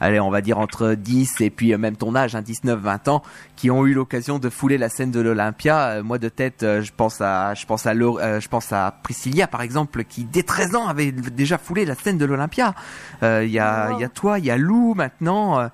allez 0.00 0.18
on 0.20 0.30
va 0.30 0.40
dire 0.40 0.58
entre 0.58 0.94
10 0.94 1.40
et 1.40 1.50
puis 1.50 1.72
euh, 1.72 1.78
même 1.78 1.96
ton 1.96 2.14
âge 2.14 2.34
hein, 2.34 2.42
19 2.42 2.78
20 2.80 3.08
ans 3.08 3.22
qui 3.56 3.70
ont 3.70 3.86
eu 3.86 3.94
l'occasion 3.94 4.38
de 4.38 4.48
fouler 4.50 4.78
la 4.78 4.88
scène 4.88 5.10
de 5.10 5.20
l'Olympia. 5.20 5.88
Euh, 5.90 6.02
moi 6.02 6.18
de 6.18 6.28
tête 6.28 6.62
euh, 6.62 6.82
je 6.82 6.90
pense 6.96 7.20
à 7.20 7.54
je 7.54 7.66
pense 7.66 7.86
à 7.86 7.90
euh, 7.92 8.40
je 8.40 8.48
pense 8.48 8.72
à 8.72 8.98
Priscilla 9.02 9.46
par 9.46 9.62
exemple 9.62 10.04
qui 10.04 10.24
dès 10.24 10.42
13 10.42 10.74
ans 10.76 10.88
avait 10.88 11.12
déjà 11.12 11.58
foulé 11.58 11.84
la 11.84 11.94
scène 11.94 12.18
de 12.18 12.24
l'Olympia. 12.24 12.74
Euh, 13.22 13.44
il 13.44 13.50
y 13.50 13.58
a 13.58 13.90
Wow. 13.90 13.98
il 13.98 14.00
y 14.00 14.04
a 14.04 14.08
toi 14.08 14.38
il 14.38 14.44
y 14.46 14.50
a 14.50 14.56
Lou 14.56 14.94
maintenant 14.94 15.58
euh, 15.60 15.68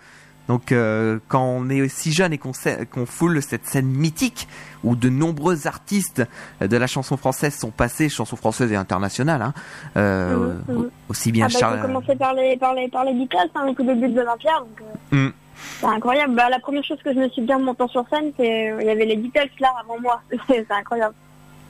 donc 0.48 0.70
euh, 0.70 1.18
quand 1.28 1.42
on 1.42 1.68
est 1.70 1.80
aussi 1.82 2.12
jeune 2.12 2.32
et 2.32 2.38
qu'on 2.38 2.52
sait- 2.52 2.86
qu'on 2.86 3.04
foule 3.06 3.42
cette 3.42 3.66
scène 3.66 3.86
mythique 3.86 4.46
où 4.87 4.96
de 4.96 5.11
nombreux 5.11 5.66
artistes 5.66 6.22
de 6.61 6.77
la 6.77 6.87
chanson 6.87 7.16
française 7.18 7.55
sont 7.55 7.70
passés, 7.70 8.09
chanson 8.09 8.37
française 8.37 8.72
et 8.72 8.77
internationale, 8.77 9.42
hein, 9.42 9.53
euh, 9.99 10.55
Mhm, 10.68 10.75
mhm. 10.77 10.90
aussi 11.11 11.33
bien 11.33 11.46
Ah 11.46 11.53
bah, 11.53 11.59
Charles. 11.59 11.83
commencer 11.83 12.16
par 12.16 12.33
les, 12.33 12.57
par 12.57 12.72
les, 12.72 12.88
par 12.88 13.05
les 13.05 13.12
Beatles, 13.12 13.51
hein, 13.55 13.75
tout 13.77 13.85
début 13.85 14.09
de. 14.09 14.14
Donc, 14.22 14.38
euh, 14.46 15.27
Mm. 15.27 15.33
C'est 15.81 15.87
incroyable. 15.87 16.35
Bah, 16.35 16.49
la 16.51 16.59
première 16.61 16.85
chose 16.85 16.99
que 17.03 17.12
je 17.12 17.18
me 17.18 17.29
suis 17.31 17.42
dit 17.42 17.53
en 17.53 17.61
montant 17.61 17.88
sur 17.88 18.05
scène, 18.09 18.31
c'est 18.38 18.70
euh, 18.70 18.79
il 18.81 18.87
y 18.87 18.90
avait 18.90 19.07
les 19.07 19.16
Beatles 19.16 19.51
là 19.61 19.72
avant 19.83 19.99
moi. 20.01 20.20
c'est 20.49 20.66
incroyable. 20.70 21.14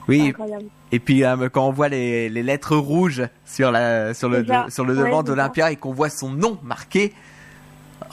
Oui, 0.09 0.33
et 0.93 1.01
puis 1.01 1.25
euh, 1.25 1.49
quand 1.49 1.67
on 1.67 1.73
voit 1.73 1.89
les, 1.89 2.29
les 2.29 2.43
lettres 2.45 2.77
rouges 2.77 3.25
sur 3.45 3.73
la 3.73 4.15
sur 4.15 4.29
le 4.29 4.45
sur 4.69 4.85
le 4.85 4.95
devant 4.95 5.23
d'Olympia 5.25 5.73
et 5.73 5.77
qu'on 5.77 5.93
voit 5.93 6.11
son 6.11 6.31
nom 6.31 6.59
marqué 6.63 7.13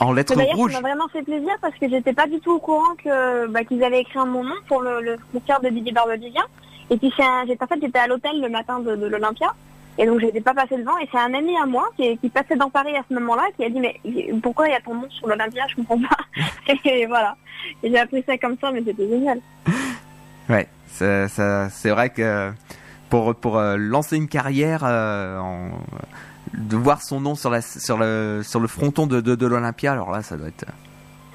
en 0.00 0.12
lettres 0.12 0.34
rouges. 0.54 0.72
ça 0.72 0.80
m'a 0.80 0.88
vraiment 0.88 1.08
fait 1.08 1.22
plaisir 1.22 1.52
parce 1.60 1.74
que 1.76 1.88
j'étais 1.88 2.12
pas 2.12 2.26
du 2.26 2.40
tout 2.40 2.52
au 2.52 2.58
courant 2.58 2.94
que 3.02 3.46
bah, 3.48 3.64
qu'ils 3.64 3.82
avaient 3.84 4.00
écrit 4.00 4.18
mon 4.18 4.44
nom 4.44 4.54
pour 4.68 4.82
le, 4.82 5.00
le 5.00 5.16
concert 5.32 5.60
de 5.60 5.68
Didier 5.68 5.92
Barbelivien. 5.92 6.42
Et 6.90 6.96
puis 6.96 7.12
un- 7.18 7.44
en 7.44 7.66
fait 7.66 7.78
j'étais 7.80 7.98
à 7.98 8.06
l'hôtel 8.06 8.40
le 8.40 8.48
matin 8.48 8.80
de, 8.80 8.96
de 8.96 9.06
l'Olympia. 9.06 9.54
Et 9.96 10.06
donc 10.06 10.20
j'étais 10.20 10.40
pas 10.40 10.54
passé 10.54 10.76
devant. 10.76 10.98
Et 10.98 11.08
c'est 11.12 11.18
un 11.18 11.32
ami 11.34 11.56
à 11.56 11.66
moi 11.66 11.88
qui, 11.96 12.18
qui 12.18 12.28
passait 12.28 12.56
dans 12.56 12.68
Paris 12.70 12.96
à 12.96 13.02
ce 13.08 13.14
moment-là 13.14 13.44
qui 13.56 13.64
a 13.64 13.70
dit 13.70 13.78
mais 13.80 14.00
pourquoi 14.42 14.66
il 14.68 14.72
y 14.72 14.74
a 14.76 14.80
ton 14.80 14.94
nom 14.94 15.08
sur 15.10 15.28
l'Olympia? 15.28 15.62
Je 15.68 15.76
comprends 15.76 16.00
pas. 16.00 16.72
Et 16.84 17.06
voilà. 17.06 17.36
Et 17.82 17.90
j'ai 17.90 17.98
appris 17.98 18.22
ça 18.26 18.36
comme 18.38 18.56
ça 18.60 18.70
mais 18.72 18.82
c'était 18.84 19.08
génial. 19.08 19.40
Ouais, 20.50 20.68
c'est 20.86 21.88
vrai 21.90 22.10
que 22.10 22.52
pour 23.08 23.34
pour 23.34 23.56
euh, 23.56 23.76
lancer 23.78 24.16
une 24.16 24.28
carrière, 24.28 24.82
euh, 24.84 25.38
en- 25.38 25.70
de 26.56 26.76
voir 26.76 27.02
son 27.02 27.20
nom 27.20 27.34
sur 27.34 27.50
la 27.50 27.60
sur 27.62 27.98
le 27.98 28.42
sur 28.44 28.60
le 28.60 28.68
fronton 28.68 29.06
de 29.06 29.20
de, 29.20 29.34
de 29.34 29.46
l'Olympia, 29.46 29.92
alors 29.92 30.10
là 30.10 30.22
ça 30.22 30.36
doit 30.36 30.48
être 30.48 30.64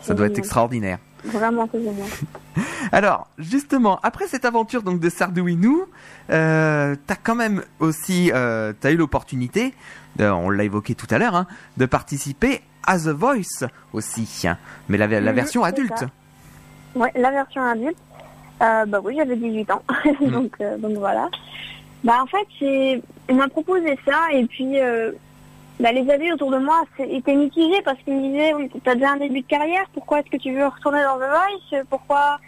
ça 0.02 0.14
doit 0.14 0.28
être 0.28 0.40
extraordinaire. 0.40 1.00
vraiment 1.26 1.68
c'est 1.72 1.80
génial 1.84 2.08
Alors, 2.92 3.28
justement, 3.38 4.00
après 4.04 4.28
cette 4.28 4.44
aventure 4.46 4.82
donc 4.84 5.00
de 5.00 5.10
Sardouinou, 5.10 5.86
euh, 6.30 6.96
t'as 7.08 7.16
quand 7.16 7.36
même 7.36 7.64
aussi, 7.80 8.32
euh, 8.34 8.74
t'as 8.80 8.92
eu 8.92 8.98
l'opportunité, 8.98 9.74
euh, 10.20 10.32
on 10.32 10.50
l'a 10.50 10.64
évoqué 10.64 10.96
tout 10.96 11.08
à 11.12 11.18
l'heure, 11.20 11.36
hein, 11.36 11.46
de 11.78 11.86
participer 11.86 12.62
à 12.86 12.98
The 12.98 13.10
Voice 13.10 13.68
aussi, 13.94 14.48
hein, 14.48 14.58
mais 14.90 14.98
la, 14.98 15.08
la 15.08 15.20
Mhm, 15.22 15.32
version 15.36 15.64
adulte. 15.64 16.06
Ouais, 16.96 17.12
la 17.16 17.32
version 17.32 17.62
adulte, 17.64 17.98
euh, 18.62 18.86
bah 18.86 19.00
oui, 19.04 19.16
j'avais 19.18 19.36
18 19.38 19.72
ans, 19.72 19.84
Mm. 20.22 20.32
donc, 20.32 20.58
donc 20.80 20.98
voilà. 20.98 21.30
Bah 22.04 22.18
en 22.22 22.26
fait, 22.28 22.48
c'est, 22.60 23.02
on 23.30 23.36
m'a 23.36 23.48
proposé 23.48 23.98
ça 24.06 24.32
et 24.32 24.46
puis 24.46 24.80
euh, 24.80 25.12
bah, 25.80 25.92
les 25.92 26.10
avis 26.10 26.32
autour 26.32 26.52
de 26.52 26.58
moi 26.58 26.84
étaient 27.00 27.36
mitigés 27.36 27.82
parce 27.84 27.98
qu'ils 28.00 28.16
me 28.16 28.22
disaient, 28.30 28.54
Oui, 28.54 28.70
t'as 28.84 28.96
déjà 28.96 29.12
un 29.12 29.18
début 29.18 29.42
de 29.42 29.48
carrière, 29.48 29.86
pourquoi 29.94 30.20
est-ce 30.20 30.30
que 30.30 30.38
tu 30.38 30.54
veux 30.54 30.66
retourner 30.68 31.04
dans 31.04 31.18
The 31.18 31.30
Voice, 31.30 31.84
pourquoi? 31.90 32.40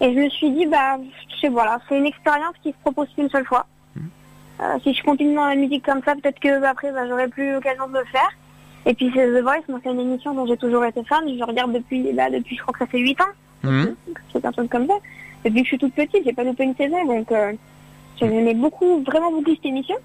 Et 0.00 0.14
je 0.14 0.18
me 0.18 0.28
suis 0.30 0.50
dit, 0.50 0.66
bah, 0.66 0.98
c'est 1.40 1.48
voilà, 1.48 1.78
c'est 1.88 1.98
une 1.98 2.06
expérience 2.06 2.54
qui 2.62 2.70
se 2.70 2.76
propose 2.82 3.08
qu'une 3.14 3.28
seule 3.30 3.44
fois. 3.44 3.66
Euh, 4.62 4.78
si 4.82 4.92
je 4.92 5.02
continue 5.02 5.34
dans 5.34 5.46
la 5.46 5.54
musique 5.54 5.84
comme 5.86 6.02
ça, 6.04 6.14
peut-être 6.14 6.38
que 6.38 6.60
bah, 6.60 6.70
après, 6.70 6.92
bah, 6.92 7.06
j'aurai 7.08 7.28
plus 7.28 7.52
l'occasion 7.52 7.86
de 7.88 7.98
le 7.98 8.04
faire. 8.06 8.30
Et 8.86 8.94
puis 8.94 9.10
c'est 9.14 9.26
The 9.26 9.42
Voice, 9.42 9.62
moi 9.68 9.78
c'est 9.82 9.90
une 9.90 10.00
émission 10.00 10.34
dont 10.34 10.46
j'ai 10.46 10.56
toujours 10.56 10.84
été 10.84 11.02
fan, 11.04 11.22
je 11.38 11.44
regarde 11.44 11.72
depuis, 11.72 12.12
là, 12.12 12.28
depuis 12.30 12.56
je 12.56 12.62
crois 12.62 12.72
que 12.72 12.78
ça 12.80 12.86
fait 12.86 12.98
8 12.98 13.20
ans 13.20 13.24
Mhm. 13.62 13.94
c'est 14.32 14.42
un 14.44 14.52
truc 14.52 14.70
comme 14.70 14.86
ça. 14.86 14.94
Depuis 15.44 15.58
que 15.60 15.64
je 15.64 15.68
suis 15.68 15.78
toute 15.78 15.94
petite, 15.94 16.24
j'ai 16.24 16.32
pas 16.32 16.44
loupé 16.44 16.64
une 16.64 16.74
saison, 16.74 17.04
donc 17.04 17.30
euh, 17.30 17.52
j'aimais 18.28 18.54
beaucoup, 18.54 19.02
vraiment 19.02 19.30
beaucoup 19.32 19.54
cette 19.54 19.66
émission. 19.66 19.96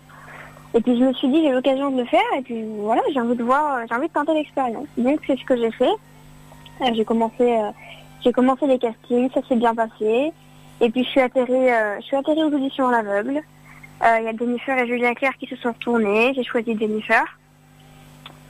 Et 0.74 0.82
puis 0.82 0.98
je 1.00 1.04
me 1.06 1.14
suis 1.14 1.28
dit, 1.30 1.42
j'ai 1.42 1.52
l'occasion 1.52 1.90
de 1.92 2.00
le 2.02 2.06
faire, 2.06 2.20
et 2.38 2.42
puis 2.42 2.64
voilà, 2.80 3.02
j'ai 3.14 3.20
envie 3.20 3.36
de 3.36 3.44
voir, 3.44 3.80
j'ai 3.88 3.96
envie 3.96 4.08
de 4.08 4.14
tenter 4.14 4.34
l'expérience. 4.34 4.88
Donc 4.98 5.20
c'est 5.26 5.38
ce 5.38 5.46
que 5.46 5.56
j'ai 5.56 5.72
fait. 5.72 5.86
Euh, 6.82 6.86
j'ai 6.94 7.06
commencé, 7.06 7.42
euh, 7.42 7.70
j'ai 8.24 8.34
commencé 8.34 8.68
les 8.68 8.78
castings, 8.78 9.30
ça 9.34 9.42
s'est 9.48 9.56
bien 9.56 9.74
passé. 9.74 10.34
Et 10.82 10.90
puis 10.90 11.04
je 11.06 11.10
suis 11.10 11.22
atterrie, 11.22 11.72
euh, 11.72 11.96
je 12.02 12.06
suis 12.06 12.18
aux 12.18 12.54
auditions 12.54 12.90
à 12.90 13.02
l'aveugle. 13.02 13.42
Il 14.02 14.24
y 14.26 14.28
a 14.28 14.36
Jennifer 14.38 14.78
et 14.78 14.88
Julien 14.88 15.14
Clerc 15.14 15.38
qui 15.40 15.48
se 15.48 15.56
sont 15.56 15.70
retournés, 15.72 16.34
j'ai 16.36 16.44
choisi 16.44 16.78
Jennifer. 16.78 17.24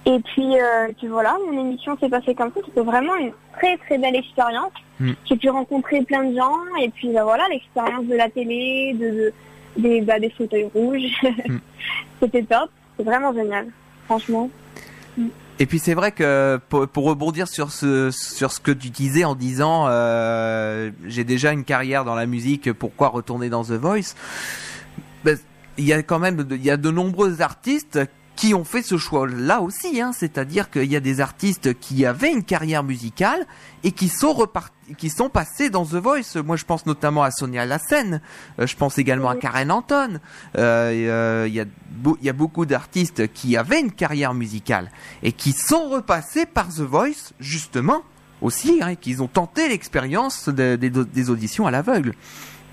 Et 0.08 0.20
puis, 0.20 0.56
euh, 0.60 0.88
puis 0.98 1.08
voilà, 1.08 1.36
mon 1.50 1.60
émission 1.62 1.98
s'est 2.00 2.10
passée 2.10 2.36
comme 2.36 2.52
ça. 2.54 2.62
C'était 2.66 2.82
vraiment 2.82 3.16
une 3.16 3.32
très 3.58 3.78
très 3.78 3.98
belle 3.98 4.16
expérience. 4.16 4.72
Mm. 5.00 5.12
J'ai 5.26 5.36
pu 5.36 5.50
rencontrer 5.50 6.02
plein 6.02 6.24
de 6.24 6.36
gens 6.36 6.56
et 6.82 6.90
puis 6.90 7.10
bah, 7.14 7.24
voilà 7.24 7.44
l'expérience 7.50 8.06
de 8.06 8.16
la 8.16 8.30
télé, 8.30 8.94
de, 8.94 9.10
de- 9.12 9.34
des, 9.78 10.02
bah, 10.02 10.20
des 10.20 10.30
fauteuils 10.30 10.70
rouges. 10.74 11.12
Mm. 11.48 11.58
C'était 12.20 12.44
top. 12.44 12.70
C'est 12.98 13.04
vraiment 13.04 13.34
génial, 13.34 13.68
franchement. 14.06 14.50
Et 15.60 15.66
puis 15.66 15.80
c'est 15.80 15.94
vrai 15.94 16.12
que 16.12 16.60
pour, 16.70 16.88
pour 16.88 17.06
rebondir 17.06 17.48
sur 17.48 17.72
ce 17.72 18.12
sur 18.12 18.52
ce 18.52 18.60
que 18.60 18.72
tu 18.72 18.90
disais 18.90 19.24
en 19.24 19.36
disant 19.36 19.86
euh, 19.88 20.92
j'ai 21.06 21.24
déjà 21.24 21.54
une 21.54 21.64
carrière 21.64 22.04
dans 22.04 22.16
la 22.16 22.26
musique, 22.26 22.74
pourquoi 22.74 23.08
retourner 23.08 23.50
dans 23.50 23.64
The 23.64 23.72
Voice? 23.72 24.16
Ben, 25.24 25.38
Il 25.78 25.86
y 25.86 25.94
a 25.94 26.04
quand 26.04 26.20
même 26.20 26.46
il 26.52 26.64
y 26.64 26.72
a 26.72 26.78
de 26.78 26.92
nombreux 26.92 27.42
artistes 27.42 28.00
qui 28.36 28.54
ont 28.54 28.64
fait 28.64 28.82
ce 28.82 28.98
choix-là 28.98 29.62
aussi. 29.62 30.02
Hein. 30.02 30.12
C'est-à-dire 30.14 30.70
qu'il 30.70 30.92
y 30.92 30.96
a 30.96 31.00
des 31.00 31.22
artistes 31.22 31.80
qui 31.80 32.06
avaient 32.06 32.32
une 32.32 32.44
carrière 32.44 32.84
musicale 32.84 33.46
et 33.84 33.92
qui 33.92 34.10
sont 34.10 34.34
repartis, 34.34 34.72
qui 34.98 35.10
sont 35.10 35.30
passés 35.30 35.70
dans 35.70 35.86
The 35.86 35.96
Voice. 35.96 36.42
Moi, 36.44 36.58
je 36.58 36.66
pense 36.66 36.86
notamment 36.86 37.24
à 37.24 37.32
Sonia 37.32 37.66
Lassen. 37.66 38.22
Euh, 38.60 38.68
je 38.68 38.76
pense 38.76 38.98
également 38.98 39.30
à 39.30 39.36
Karen 39.36 39.72
Anton. 39.72 40.20
Euh, 40.58 41.46
il 41.48 41.54
y, 41.54 41.60
a, 41.60 41.66
y 42.22 42.30
a 42.30 42.34
beaucoup 42.34 42.66
d'artistes 42.66 43.32
qui 43.34 43.58
avaient 43.58 43.80
une 43.80 43.92
carrière 43.92 44.34
musicale 44.34 44.92
et 45.24 45.32
qui 45.32 45.54
sont 45.54 45.90
repassés 45.90 46.46
par 46.46 46.68
The 46.70 46.82
Voice 46.82 47.34
justement 47.40 48.04
aussi, 48.42 48.80
hein, 48.82 48.96
qu'ils 48.96 49.24
ont 49.24 49.28
tenté 49.28 49.70
l'expérience 49.70 50.50
des 50.50 51.30
auditions 51.30 51.68
à 51.68 51.72
l'aveugle. 51.72 52.14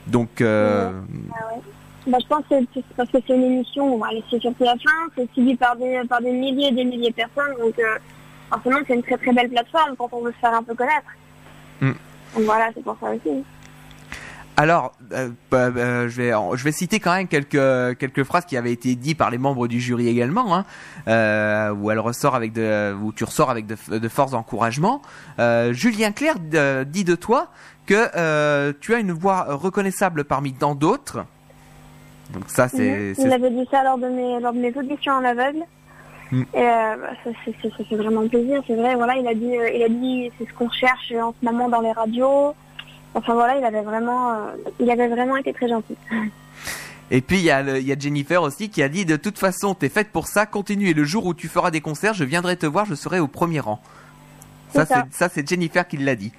Donc, 0.09 0.41
euh... 0.41 1.01
ah 1.31 1.55
ouais. 1.55 1.63
Bah, 2.07 2.19
je 2.21 2.27
pense 2.27 2.45
que 2.49 2.55
c'est 2.75 2.85
parce 2.97 3.11
que 3.11 3.19
c'est 3.27 3.35
une 3.35 3.45
émission, 3.45 3.97
bon, 3.97 4.05
c'est 4.31 4.41
sur 4.41 4.51
TF1, 4.53 5.09
c'est 5.17 5.31
suivi 5.33 5.57
par 5.57 5.77
des, 5.77 6.03
par 6.09 6.21
des 6.21 6.33
milliers 6.33 6.69
et 6.69 6.73
des 6.73 6.85
milliers 6.85 7.11
de 7.11 7.15
personnes, 7.15 7.55
donc 7.59 7.79
euh, 7.79 7.99
forcément 8.51 8.79
c'est 8.87 8.95
une 8.95 9.03
très 9.03 9.17
très 9.17 9.33
belle 9.33 9.51
plateforme 9.51 9.95
quand 9.97 10.09
on 10.13 10.23
veut 10.23 10.33
se 10.33 10.39
faire 10.39 10.55
un 10.55 10.63
peu 10.63 10.75
connaître. 10.75 11.07
Mm. 11.81 11.93
Donc 12.35 12.45
voilà, 12.45 12.71
c'est 12.75 12.83
pour 12.83 12.97
ça 13.01 13.11
aussi. 13.11 13.45
Alors, 14.57 14.93
euh, 15.13 15.31
bah, 15.51 15.71
bah, 15.71 16.09
je, 16.09 16.17
vais, 16.21 16.31
je 16.31 16.65
vais 16.65 16.73
citer 16.73 17.01
quand 17.01 17.15
même 17.15 17.27
quelques, 17.27 17.99
quelques 17.99 18.23
phrases 18.23 18.45
qui 18.45 18.57
avaient 18.57 18.73
été 18.73 18.95
dites 18.97 19.17
par 19.17 19.31
les 19.31 19.39
membres 19.39 19.67
du 19.67 19.81
jury 19.81 20.09
également, 20.09 20.55
hein, 20.55 20.65
euh, 21.09 21.71
où 21.71 21.91
elle 21.91 21.99
ressort 21.99 22.35
avec 22.35 22.53
de, 22.53 22.95
où 22.95 23.13
tu 23.13 23.25
ressors 23.25 23.51
avec 23.51 23.67
de, 23.67 23.99
de 23.99 24.09
forts 24.09 24.35
encouragements. 24.35 25.01
Euh, 25.39 25.73
Julien 25.73 26.13
Clerc 26.13 26.39
dit 26.87 27.05
de 27.05 27.15
toi 27.15 27.49
que 27.87 28.09
euh, 28.15 28.73
tu 28.81 28.95
as 28.95 28.99
une 28.99 29.13
voix 29.13 29.47
reconnaissable 29.49 30.25
parmi 30.25 30.53
tant 30.53 30.75
d'autres. 30.75 31.25
Donc 32.33 32.45
ça, 32.49 32.69
c'est. 32.69 33.15
Il 33.19 33.33
avait 33.33 33.51
dit 33.51 33.67
ça 33.71 33.85
lors 33.85 33.99
de 33.99 34.09
mes, 34.09 34.41
lors 34.41 34.53
de 34.53 34.59
mes 34.59 34.77
auditions 34.77 35.13
en 35.13 35.25
aveugle. 35.25 35.65
Mm. 36.31 36.43
Et 36.55 36.59
euh, 36.59 36.97
bah, 36.97 37.09
ça, 37.25 37.31
ça, 37.77 37.85
fait 37.85 37.97
vraiment 37.97 38.27
plaisir, 38.27 38.63
c'est 38.67 38.75
vrai. 38.75 38.95
Voilà, 38.95 39.17
il 39.17 39.27
a 39.27 39.35
dit, 39.35 39.53
il 39.75 39.83
a 39.83 39.89
dit, 39.89 40.31
c'est 40.39 40.49
ce 40.49 40.55
qu'on 40.55 40.71
cherche 40.71 41.13
en 41.13 41.35
ce 41.39 41.45
moment 41.45 41.69
dans 41.69 41.81
les 41.81 41.93
radios. 41.93 42.55
Enfin 43.15 43.35
voilà, 43.35 43.59
il 43.59 43.65
avait 43.65 43.83
vraiment, 43.83 44.33
euh, 44.33 44.37
il 44.81 44.91
avait 44.91 45.09
vraiment 45.09 45.37
été 45.37 45.53
très 45.53 45.69
gentil. 45.69 45.97
Et 47.11 47.21
puis 47.21 47.39
il 47.39 47.45
y, 47.45 47.51
a 47.51 47.79
y 47.79 47.93
a 47.93 47.99
Jennifer 47.99 48.43
aussi 48.43 48.71
qui 48.71 48.83
a 48.83 48.89
dit 48.89 49.05
de 49.05 49.17
toute 49.17 49.39
façon 49.39 49.75
t'es 49.75 49.91
faite 49.91 50.09
pour 50.09 50.27
ça, 50.27 50.47
continue 50.47 50.89
et 50.89 50.95
le 50.95 51.05
jour 51.05 51.27
où 51.27 51.35
tu 51.35 51.47
feras 51.47 51.71
des 51.71 51.83
concerts, 51.83 52.15
je 52.15 52.25
viendrai 52.25 52.57
te 52.57 52.65
voir, 52.65 52.87
je 52.87 52.95
serai 52.95 53.21
au 53.21 53.29
premier 53.29 53.61
rang. 53.61 53.83
Ça 54.71 54.87
c'est 55.29 55.47
Jennifer 55.47 55.87
qui 55.87 55.99
l'a 55.99 56.15
dit. 56.15 56.33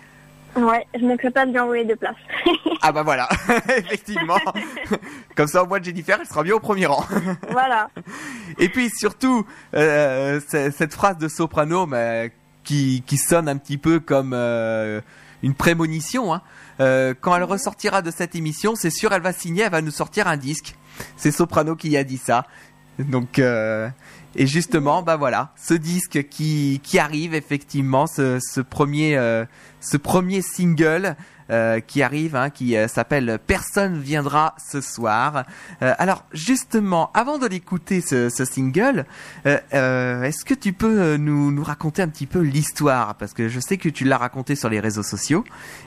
Ouais, 0.56 0.86
je 1.00 1.06
manquerai 1.06 1.32
pas 1.32 1.46
de 1.46 1.52
lui 1.52 1.60
envoyer 1.60 1.86
de 1.86 1.96
place. 1.96 2.16
ah 2.82 2.92
bah 2.92 3.04
voilà, 3.04 3.28
effectivement. 3.78 4.38
Comme 5.36 5.48
ça, 5.48 5.64
au 5.64 5.68
moins 5.68 5.82
Jennifer, 5.82 6.18
elle 6.20 6.28
sera 6.28 6.44
bien 6.44 6.56
au 6.56 6.60
premier 6.60 6.86
rang. 6.86 7.04
voilà. 7.50 7.90
Et 8.60 8.70
puis 8.70 8.90
surtout, 8.90 9.46
euh, 9.74 10.40
cette 10.50 10.94
phrase 10.94 11.18
de 11.18 11.28
soprano 11.28 11.86
mais, 11.86 12.32
qui, 12.64 13.04
qui 13.06 13.18
sonne 13.18 13.50
un 13.50 13.58
petit 13.58 13.78
peu 13.78 14.00
comme 14.00 14.34
euh, 14.34 15.02
une 15.42 15.54
prémonition. 15.54 16.34
Hein. 16.34 16.42
Euh, 16.80 17.14
quand 17.20 17.36
elle 17.36 17.44
ressortira 17.44 18.02
de 18.02 18.12
cette 18.12 18.36
émission, 18.36 18.76
c'est 18.76 18.90
sûr, 18.90 19.12
elle 19.12 19.22
va 19.22 19.34
signer, 19.34 19.64
elle 19.64 19.72
va 19.72 19.82
nous 19.82 19.92
sortir 19.92 20.28
un 20.28 20.38
disque. 20.38 20.76
C'est 21.18 21.32
Soprano 21.32 21.76
qui 21.76 21.96
a 21.98 22.04
dit 22.04 22.18
ça. 22.18 22.46
Donc, 23.00 23.40
euh, 23.40 23.90
et 24.36 24.48
justement, 24.48 25.02
bah 25.04 25.16
voilà, 25.16 25.52
ce 25.56 25.74
disque 25.74 26.28
qui, 26.30 26.80
qui 26.84 27.00
arrive 27.00 27.34
effectivement, 27.34 28.08
ce, 28.08 28.40
ce 28.40 28.62
premier, 28.62 29.18
euh, 29.18 29.46
ce 29.84 29.98
premier 29.98 30.42
single 30.42 31.16
euh, 31.50 31.82
qui 31.82 32.02
arrive, 32.02 32.38
hein, 32.38 32.50
qui 32.50 32.78
euh, 32.78 32.88
s'appelle 32.88 33.38
Personne 33.46 34.00
viendra 34.00 34.56
ce 34.58 34.80
soir. 34.80 35.44
Euh, 35.82 35.94
alors 35.98 36.24
justement, 36.32 37.12
avant 37.14 37.38
de 37.38 37.46
l'écouter 37.48 38.00
ce, 38.00 38.30
ce, 38.30 38.46
single, 38.46 39.06
est-ce 39.44 40.46
que 40.46 40.54
tu 40.54 40.72
peux 40.72 41.18
nous, 41.18 41.52
nous 41.52 41.64
raconter 41.64 42.02
un 42.02 42.08
petit 42.08 42.28
peu 42.28 42.40
l'histoire? 42.40 43.16
Parce 43.16 43.34
que 43.34 43.50
je 43.50 43.60
sais 43.60 43.78
que 43.78 43.90
tu 43.90 44.06
l'as 44.06 44.18
raconté 44.18 44.56
sur 44.56 44.70
les 44.70 44.80
réseaux 44.80 45.04
sociaux. 45.04 45.44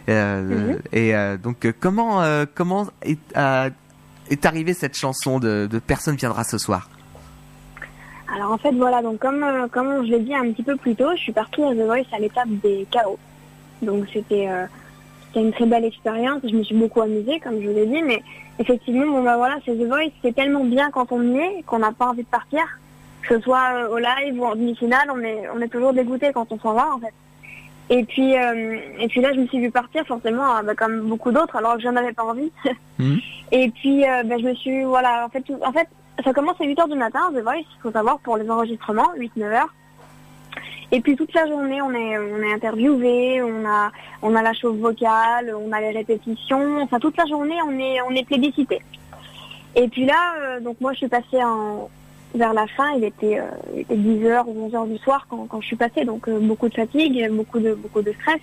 Mhm. 0.09 0.79
Et 0.93 1.15
donc 1.43 1.67
comment 1.81 2.23
comment 2.55 2.87
est, 3.03 3.19
est 3.35 4.47
arrivée 4.47 4.75
cette 4.75 4.97
chanson 4.97 5.39
de, 5.39 5.67
de 5.71 5.79
Personne 5.79 6.17
viendra 6.17 6.45
ce 6.45 6.59
soir? 6.59 6.91
Alors 8.35 8.53
en 8.53 8.59
fait 8.59 8.73
voilà, 8.73 9.01
donc 9.01 9.21
comme, 9.21 9.45
comme 9.73 10.05
je 10.05 10.11
l'ai 10.11 10.21
dit 10.21 10.35
un 10.35 10.53
petit 10.53 10.63
peu 10.63 10.77
plus 10.77 10.95
tôt, 10.95 11.11
je 11.17 11.21
suis 11.23 11.33
partie 11.33 11.63
à 11.63 11.73
The 11.73 11.87
Voice 11.87 12.05
à 12.13 12.19
l'étape 12.19 12.49
des 12.63 12.87
chaos. 12.91 13.19
Donc 13.83 14.07
c'était 14.13 14.49
c'était 15.27 15.47
une 15.47 15.53
très 15.53 15.67
belle 15.67 15.85
expérience. 15.85 16.41
Je 16.45 16.55
me 16.55 16.63
suis 16.63 16.75
beaucoup 16.75 17.01
amusée, 17.01 17.41
comme 17.41 17.61
je 17.61 17.69
vous 17.69 17.75
l'ai 17.75 17.87
dit, 17.87 18.03
mais 18.03 18.23
effectivement, 18.59 19.07
bon 19.07 19.23
bah 19.23 19.37
voilà, 19.37 19.57
c'est 19.65 19.75
The 19.75 19.87
Voice, 19.87 20.11
c'est 20.23 20.35
tellement 20.35 20.65
bien 20.65 20.91
quand 20.91 21.13
on 21.13 21.23
y 21.23 21.39
est 21.39 21.63
qu'on 21.67 21.79
n'a 21.79 21.93
pas 21.93 22.09
envie 22.09 22.23
de 22.23 22.29
partir. 22.29 22.63
Que 23.23 23.37
ce 23.37 23.43
soit 23.43 23.75
euh, 23.75 23.89
au 23.89 23.99
live 23.99 24.41
ou 24.41 24.45
en 24.45 24.55
demi-finale, 24.55 25.09
on 25.13 25.19
est, 25.21 25.49
on 25.55 25.61
est 25.61 25.69
toujours 25.69 25.93
dégoûté 25.93 26.31
quand 26.33 26.51
on 26.53 26.59
s'en 26.59 26.75
va 26.75 26.95
en 26.95 26.99
fait. 26.99 27.13
Et 27.89 28.05
puis, 28.05 28.37
euh, 28.37 28.79
et 28.99 29.09
puis 29.09 29.21
là, 29.21 29.33
je 29.33 29.41
me 29.41 29.47
suis 29.47 29.61
vue 29.61 29.71
partir 29.71 30.05
forcément, 30.07 30.57
euh, 30.57 30.63
bah, 30.63 30.75
comme 30.75 31.03
beaucoup 31.03 31.33
d'autres, 31.33 31.57
alors 31.57 31.77
que 31.77 31.83
j'en 31.83 31.97
avais 31.97 32.13
pas 32.13 32.25
envie. 32.25 32.51
Mmh. 32.99 33.17
Et 33.53 33.71
puis, 33.71 34.03
bah, 34.25 34.39
je 34.39 34.45
me 34.45 34.55
suis, 34.55 34.83
voilà, 34.83 35.25
en 35.25 35.29
fait, 35.29 35.45
en 35.65 35.71
fait, 35.71 35.87
ça 36.25 36.33
commence 36.33 36.61
à 36.61 36.65
8h 36.65 36.91
du 36.91 36.97
matin, 36.97 37.31
The 37.33 37.43
Voice, 37.43 37.59
il 37.59 37.81
faut 37.81 37.93
savoir, 37.93 38.19
pour 38.19 38.37
les 38.39 38.51
enregistrements, 38.51 39.13
8-9 39.17 39.29
h 39.39 39.63
et 40.93 41.01
puis 41.01 41.17
toute 41.17 41.35
la 41.35 41.47
journée, 41.47 41.83
on 41.83 41.91
est, 41.93 42.19
on 42.19 42.43
est 42.43 42.53
interviewé, 42.53 43.43
on 43.43 43.67
a, 43.67 43.91
on 44.23 44.35
a 44.37 44.43
la 44.43 44.53
chauffe 44.53 44.77
vocale, 44.77 45.55
on 45.55 45.73
a 45.73 45.81
les 45.81 45.91
répétitions. 45.91 46.81
Enfin, 46.81 47.01
toute 47.01 47.17
la 47.17 47.27
journée, 47.27 47.57
on 47.67 47.77
est, 47.79 48.01
on 48.03 48.11
est 48.11 48.25
plébiscité. 48.25 48.81
Et 49.75 49.89
puis 49.89 50.07
là, 50.07 50.35
euh, 50.39 50.61
donc 50.61 50.81
moi, 50.81 50.93
je 50.93 50.99
suis 50.99 51.09
passée 51.09 51.39
vers 52.35 52.55
la 52.55 52.67
fin. 52.69 52.93
Il 52.97 53.05
était, 53.05 53.41
euh, 53.41 53.51
était 53.77 53.97
10h 53.97 54.45
ou 54.47 54.69
11h 54.69 54.89
du 54.89 54.99
soir 54.99 55.27
quand, 55.29 55.47
quand 55.49 55.61
je 55.61 55.67
suis 55.67 55.77
passée. 55.77 56.05
Donc 56.05 56.29
euh, 56.29 56.39
beaucoup 56.39 56.69
de 56.69 56.75
fatigue, 56.75 57.29
beaucoup 57.33 57.59
de, 57.59 57.75
beaucoup 57.75 58.03
de 58.03 58.13
stress. 58.13 58.41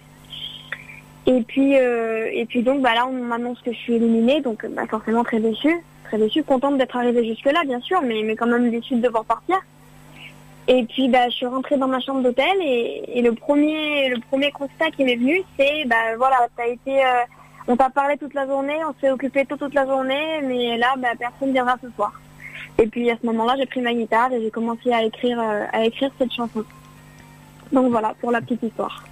Et 1.26 1.42
puis, 1.44 1.72
et 1.76 2.46
puis 2.50 2.64
donc, 2.64 2.82
bah 2.82 2.94
là, 2.94 3.08
on 3.08 3.14
m'annonce 3.14 3.62
que 3.62 3.72
je 3.72 3.78
suis 3.78 3.94
éliminée. 3.94 4.42
Donc, 4.42 4.66
bah, 4.66 4.82
forcément 4.90 5.24
très 5.24 5.40
déçue, 5.40 5.82
très 6.04 6.18
déçue, 6.18 6.44
contente 6.44 6.78
d'être 6.78 6.98
arrivée 6.98 7.26
jusque 7.26 7.46
là, 7.46 7.64
bien 7.66 7.80
sûr, 7.80 8.02
mais, 8.02 8.24
mais 8.24 8.36
quand 8.36 8.48
même 8.48 8.70
déçue 8.70 8.96
de 8.96 9.02
devoir 9.04 9.24
partir. 9.24 9.62
Et 10.68 10.86
puis 10.86 11.10
bah, 11.10 11.30
je 11.30 11.36
suis 11.36 11.46
rentrée 11.46 11.78
dans 11.78 11.88
ma 11.88 12.00
chambre 12.00 12.22
d'hôtel 12.22 12.56
et, 12.62 13.22
le 13.22 13.34
premier 13.34 14.10
le 14.10 14.20
premier 14.20 14.52
constat 14.52 14.92
qui 14.92 15.04
m'est 15.04 15.16
venu, 15.16 15.42
c'est 15.58 15.86
bah 15.86 16.16
voilà, 16.18 16.48
t'as 16.56 16.68
été 16.68 17.04
euh, 17.04 17.24
on 17.68 17.76
t'a 17.76 17.90
parlé 17.90 18.18
toute 18.18 18.34
la 18.34 18.48
journée, 18.48 18.78
on 18.88 18.94
s'est 19.00 19.12
occupé 19.12 19.46
tout, 19.46 19.58
toute 19.58 19.74
la 19.74 19.86
journée, 19.86 20.42
mais 20.44 20.78
là 20.78 20.94
bah, 20.98 21.10
personne 21.20 21.52
viendra 21.52 21.76
ce 21.82 21.90
soir. 21.92 22.14
Et 22.80 22.88
puis 22.88 23.12
à 23.12 23.18
ce 23.22 23.26
moment-là, 23.26 23.56
j'ai 23.58 23.66
pris 23.66 23.82
ma 23.82 23.94
guitare 23.94 24.32
et 24.32 24.42
j'ai 24.42 24.52
commencé 24.52 24.92
à 24.92 25.04
écrire 25.04 25.40
euh, 25.40 25.66
à 25.72 25.84
écrire 25.84 26.12
cette 26.18 26.32
chanson. 26.32 26.64
Donc 27.72 27.92
voilà 27.92 28.14
pour 28.22 28.32
la 28.32 28.42
petite 28.42 28.64
histoire. 28.64 29.04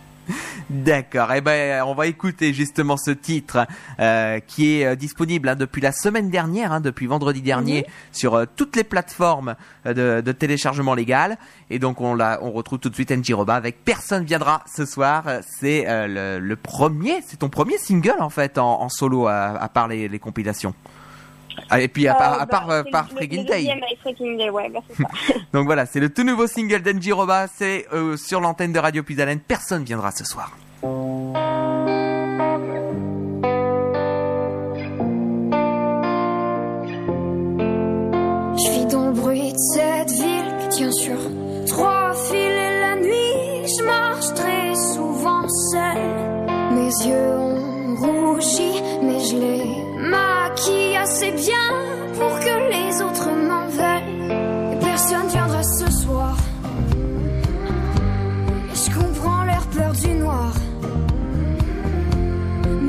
D'accord. 0.71 1.33
Eh 1.33 1.41
ben, 1.41 1.83
on 1.85 1.93
va 1.93 2.07
écouter 2.07 2.53
justement 2.53 2.95
ce 2.95 3.11
titre 3.11 3.67
euh, 3.99 4.39
qui 4.39 4.77
est 4.77 4.85
euh, 4.85 4.95
disponible 4.95 5.49
hein, 5.49 5.57
depuis 5.57 5.81
la 5.81 5.91
semaine 5.91 6.29
dernière, 6.29 6.71
hein, 6.71 6.79
depuis 6.79 7.07
vendredi 7.07 7.41
dernier, 7.41 7.81
mhm. 7.81 7.93
sur 8.13 8.35
euh, 8.35 8.45
toutes 8.55 8.77
les 8.77 8.85
plateformes 8.85 9.55
de, 9.83 10.21
téléchargement 10.31 10.93
légal. 10.93 11.37
Et 11.69 11.77
donc 11.77 11.99
on 11.99 12.15
la, 12.15 12.39
on 12.41 12.51
retrouve 12.51 12.79
tout 12.79 12.89
de 12.89 12.95
suite 12.95 13.11
Njiroba 13.11 13.55
avec 13.55 13.83
Personne 13.83 14.23
viendra 14.23 14.63
ce 14.73 14.85
soir. 14.85 15.25
C'est 15.59 15.85
le, 15.87 16.55
premier, 16.55 17.21
c'est 17.27 17.37
ton 17.37 17.49
premier 17.49 17.77
single 17.77 18.21
en 18.21 18.29
fait 18.29 18.57
en, 18.57 18.87
solo 18.87 19.27
à, 19.27 19.69
part 19.73 19.89
les 19.89 20.19
compilations. 20.19 20.73
Ah, 21.69 21.79
et 21.81 21.87
puis 21.87 22.07
à 22.07 22.15
part, 22.15 22.41
à 22.41 22.45
part, 22.45 22.69
euh, 22.69 22.83
par 22.91 23.07
Day. 23.13 23.67
Donc 25.53 25.65
voilà, 25.65 25.85
c'est 25.85 25.99
le 25.99 26.09
tout 26.09 26.23
nouveau 26.23 26.47
single 26.47 26.81
d'Enji 26.81 27.11
Roba, 27.11 27.47
c'est 27.47 27.87
euh, 27.93 28.17
sur 28.17 28.41
l'antenne 28.41 28.73
de 28.73 28.79
Radio 28.79 29.03
Puisalène. 29.03 29.39
Personne 29.39 29.83
viendra 29.83 30.11
ce 30.11 30.25
soir. 30.25 30.51
Je 38.53 38.69
vis 38.69 38.85
dans 38.87 39.07
le 39.07 39.13
bruit 39.13 39.53
de 39.53 39.57
cette 39.57 40.11
ville 40.11 40.57
qui 40.59 40.69
tient 40.77 40.91
sur 40.91 41.17
trois 41.67 42.13
fils 42.13 42.35
et 42.35 42.79
la 42.81 42.95
nuit, 42.97 43.65
je 43.65 43.83
marche 43.85 44.33
très 44.35 44.75
souvent 44.75 45.47
seule. 45.71 46.41
Mes 46.73 46.91
yeux 47.07 47.37
ont 47.37 47.95
rougi, 47.95 48.81
mais 49.03 49.19
je 49.19 49.37
les 49.37 49.90
maquille 50.11 50.95
assez 50.97 51.31
bien 51.31 51.67
pour 52.17 52.33
que 52.39 52.55
les 52.73 53.01
autres 53.01 53.29
m'en 53.49 53.67
veulent. 53.77 54.73
Et 54.73 54.79
personne 54.79 55.27
viendra 55.27 55.63
ce 55.63 55.91
soir. 55.91 56.35
Et 58.71 58.75
je 58.75 58.89
comprends 58.99 59.43
leur 59.45 59.65
peur 59.67 59.91
du 59.93 60.13
noir. 60.23 60.51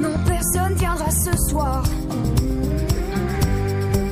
Non, 0.03 0.17
personne 0.27 0.75
viendra 0.75 1.11
ce 1.11 1.37
soir. 1.49 1.83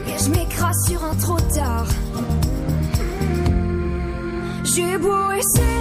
Et 0.09 0.19
je 0.23 0.31
m'écrase 0.31 0.81
sur 0.89 1.05
un 1.05 1.15
trop 1.17 1.41
tard. 1.55 1.89
J'ai 4.65 4.99
beau 4.99 5.31
essayer. 5.33 5.80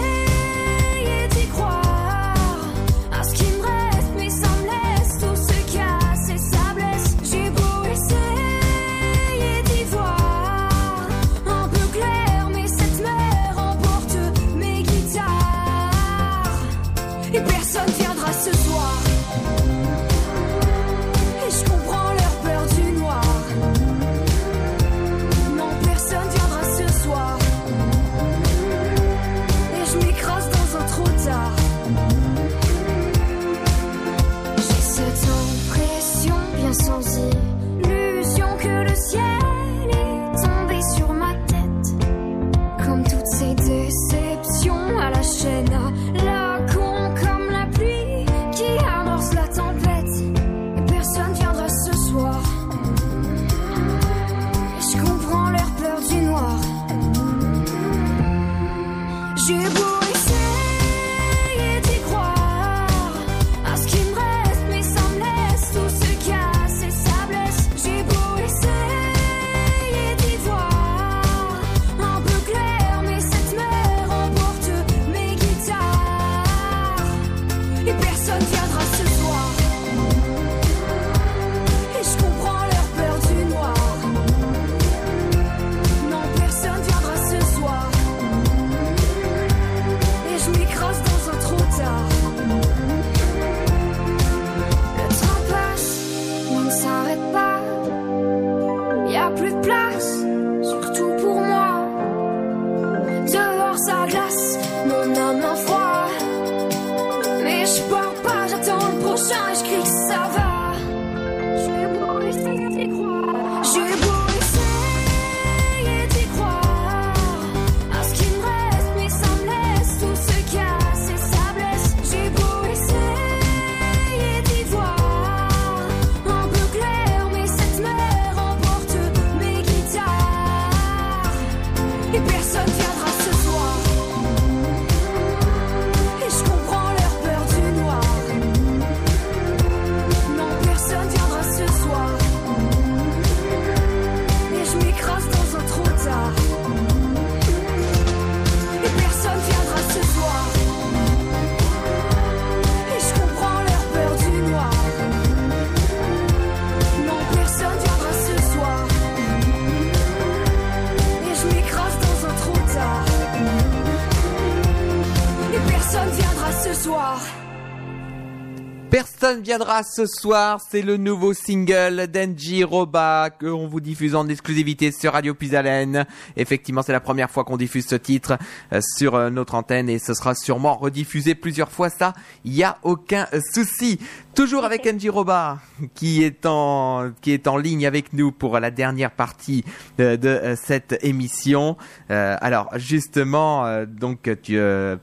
Personne 169.29 169.43
viendra 169.43 169.83
ce 169.83 170.07
soir, 170.07 170.59
c'est 170.71 170.81
le 170.81 170.97
nouveau 170.97 171.35
single 171.35 172.07
d'Enji 172.07 172.63
Roba 172.63 173.29
qu'on 173.29 173.67
vous 173.67 173.79
diffuse 173.79 174.15
en 174.15 174.27
exclusivité 174.27 174.91
sur 174.91 175.13
Radio 175.13 175.35
Puisalène. 175.35 176.07
Effectivement, 176.35 176.81
c'est 176.81 176.93
la 176.93 176.99
première 176.99 177.29
fois 177.29 177.43
qu'on 177.43 177.55
diffuse 177.55 177.85
ce 177.85 177.93
titre 177.93 178.39
euh, 178.73 178.79
sur 178.97 179.13
euh, 179.13 179.29
notre 179.29 179.53
antenne 179.53 179.87
et 179.87 179.99
ce 179.99 180.15
sera 180.15 180.33
sûrement 180.33 180.73
rediffusé 180.73 181.35
plusieurs 181.35 181.71
fois, 181.71 181.91
ça, 181.91 182.15
il 182.43 182.55
y 182.55 182.63
a 182.63 182.79
aucun 182.81 183.27
souci. 183.53 183.99
Toujours 184.33 184.65
avec 184.65 184.87
Enji 184.87 185.09
Roba 185.09 185.59
qui 185.93 186.23
est 186.23 186.47
en 186.47 187.11
qui 187.21 187.31
est 187.31 187.47
en 187.47 187.57
ligne 187.57 187.85
avec 187.85 188.13
nous 188.13 188.31
pour 188.31 188.59
la 188.59 188.71
dernière 188.71 189.11
partie 189.11 189.63
de, 189.99 190.15
de 190.15 190.55
cette 190.55 190.97
émission. 191.03 191.77
Euh, 192.09 192.35
alors 192.41 192.69
justement, 192.77 193.83
donc 193.85 194.29
tu, 194.41 194.57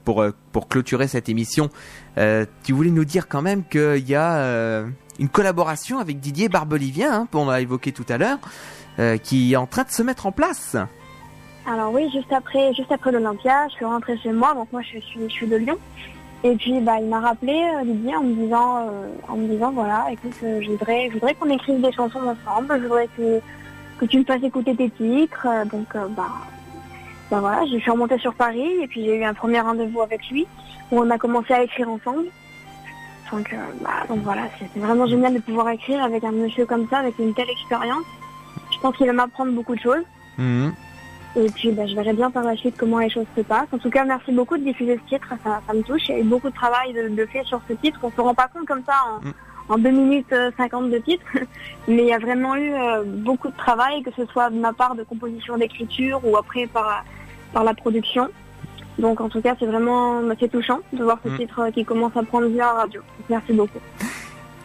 pour 0.04 0.24
pour 0.56 0.68
clôturer 0.68 1.06
cette 1.06 1.28
émission, 1.28 1.68
euh, 2.16 2.46
tu 2.64 2.72
voulais 2.72 2.90
nous 2.90 3.04
dire 3.04 3.28
quand 3.28 3.42
même 3.42 3.62
qu'il 3.62 4.08
y 4.08 4.14
a 4.14 4.36
euh, 4.36 4.86
une 5.18 5.28
collaboration 5.28 5.98
avec 5.98 6.18
Didier 6.18 6.48
Barbelivien, 6.48 7.12
hein, 7.12 7.28
qu'on 7.30 7.50
a 7.50 7.60
évoqué 7.60 7.92
tout 7.92 8.06
à 8.08 8.16
l'heure, 8.16 8.38
euh, 8.98 9.18
qui 9.18 9.52
est 9.52 9.56
en 9.56 9.66
train 9.66 9.82
de 9.82 9.90
se 9.90 10.02
mettre 10.02 10.24
en 10.24 10.32
place. 10.32 10.74
Alors 11.70 11.92
oui, 11.92 12.08
juste 12.10 12.32
après, 12.32 12.72
juste 12.72 12.90
après 12.90 13.12
l'Olympia, 13.12 13.68
je 13.68 13.74
suis 13.74 13.84
rentrée 13.84 14.16
chez 14.16 14.32
moi, 14.32 14.54
donc 14.54 14.72
moi 14.72 14.80
je 14.80 14.98
suis, 15.28 15.46
de 15.46 15.56
Lyon. 15.56 15.76
Et 16.42 16.56
puis 16.56 16.80
bah, 16.80 17.00
il 17.02 17.08
m'a 17.08 17.20
rappelé 17.20 17.62
Didier 17.84 18.16
en 18.16 18.22
me 18.22 18.34
disant, 18.34 18.90
en 19.28 19.36
me 19.36 19.48
disant 19.48 19.72
voilà, 19.72 20.06
écoute, 20.10 20.32
je 20.40 20.70
voudrais, 20.70 21.10
voudrais 21.10 21.34
qu'on 21.34 21.50
écrive 21.50 21.82
des 21.82 21.92
chansons 21.92 22.20
ensemble, 22.20 22.78
je 22.78 22.82
voudrais 22.84 23.08
que, 23.14 23.42
que 23.98 24.06
tu 24.06 24.20
me 24.20 24.24
fasses 24.24 24.42
écouter 24.42 24.74
tes 24.74 24.88
titres. 24.88 25.46
donc 25.70 25.88
bah, 26.16 26.30
bah 27.30 27.40
voilà, 27.40 27.66
je 27.66 27.76
suis 27.78 27.90
remontée 27.90 28.18
sur 28.18 28.34
Paris 28.34 28.68
et 28.82 28.86
puis 28.86 29.04
j'ai 29.04 29.16
eu 29.16 29.24
un 29.24 29.34
premier 29.34 29.60
rendez-vous 29.60 30.00
avec 30.00 30.28
lui 30.30 30.46
où 30.92 31.00
on 31.00 31.10
a 31.10 31.18
commencé 31.18 31.52
à 31.52 31.62
écrire 31.62 31.88
ensemble. 31.88 32.26
Donc, 33.32 33.52
euh, 33.52 33.56
bah, 33.80 34.04
donc 34.08 34.20
voilà, 34.20 34.42
c'est 34.58 34.78
vraiment 34.78 35.06
génial 35.06 35.34
de 35.34 35.40
pouvoir 35.40 35.68
écrire 35.70 36.02
avec 36.02 36.22
un 36.22 36.30
monsieur 36.30 36.66
comme 36.66 36.88
ça, 36.88 36.98
avec 36.98 37.18
une 37.18 37.34
telle 37.34 37.50
expérience. 37.50 38.04
Je 38.72 38.78
pense 38.78 38.96
qu'il 38.96 39.06
va 39.06 39.12
m'apprendre 39.12 39.52
beaucoup 39.52 39.74
de 39.74 39.80
choses. 39.80 40.04
Mhm. 40.38 40.72
Et 41.34 41.50
puis 41.50 41.70
bah, 41.72 41.86
je 41.86 41.94
verrai 41.94 42.12
bien 42.12 42.30
par 42.30 42.44
la 42.44 42.56
suite 42.56 42.76
comment 42.78 42.98
les 42.98 43.10
choses 43.10 43.26
se 43.36 43.42
passent. 43.42 43.68
En 43.72 43.78
tout 43.78 43.90
cas, 43.90 44.04
merci 44.04 44.32
beaucoup 44.32 44.56
de 44.56 44.62
diffuser 44.62 44.98
ce 45.04 45.08
titre, 45.08 45.28
ça, 45.44 45.60
ça 45.66 45.74
me 45.74 45.82
touche. 45.82 46.08
Il 46.08 46.14
y 46.14 46.18
a 46.18 46.20
eu 46.20 46.24
beaucoup 46.24 46.48
de 46.48 46.54
travail 46.54 46.92
de, 46.94 47.26
fait 47.26 47.42
sur 47.44 47.60
ce 47.68 47.74
titre. 47.74 47.98
On 48.04 48.10
se 48.10 48.20
rend 48.20 48.34
pas 48.34 48.48
compte 48.48 48.66
comme 48.66 48.84
ça 48.86 48.94
en, 49.68 49.76
2 49.76 49.90
mm. 49.90 49.92
minutes 49.92 50.34
50 50.56 50.90
de 50.90 50.98
titre. 50.98 51.26
Mais 51.88 52.04
il 52.04 52.06
y 52.06 52.12
a 52.12 52.18
vraiment 52.18 52.54
eu 52.54 52.72
euh, 52.72 53.02
beaucoup 53.04 53.48
de 53.48 53.56
travail, 53.56 54.02
que 54.02 54.12
ce 54.16 54.24
soit 54.26 54.50
de 54.50 54.58
ma 54.58 54.72
part 54.72 54.94
de 54.94 55.02
composition 55.02 55.58
d'écriture 55.58 56.20
ou 56.24 56.36
après 56.36 56.68
par, 56.68 57.04
par 57.56 57.64
la 57.64 57.72
production. 57.72 58.28
Donc 58.98 59.22
en 59.22 59.30
tout 59.30 59.40
cas, 59.40 59.54
c'est 59.58 59.64
vraiment 59.64 60.28
assez 60.28 60.46
touchant 60.46 60.80
de 60.92 61.02
voir 61.02 61.18
ce 61.24 61.30
mm. 61.30 61.38
titre 61.38 61.70
qui 61.72 61.86
commence 61.86 62.14
à 62.14 62.22
prendre 62.22 62.48
bien 62.48 62.66
à 62.66 62.72
radio. 62.82 63.00
Merci 63.30 63.54
beaucoup. 63.54 63.78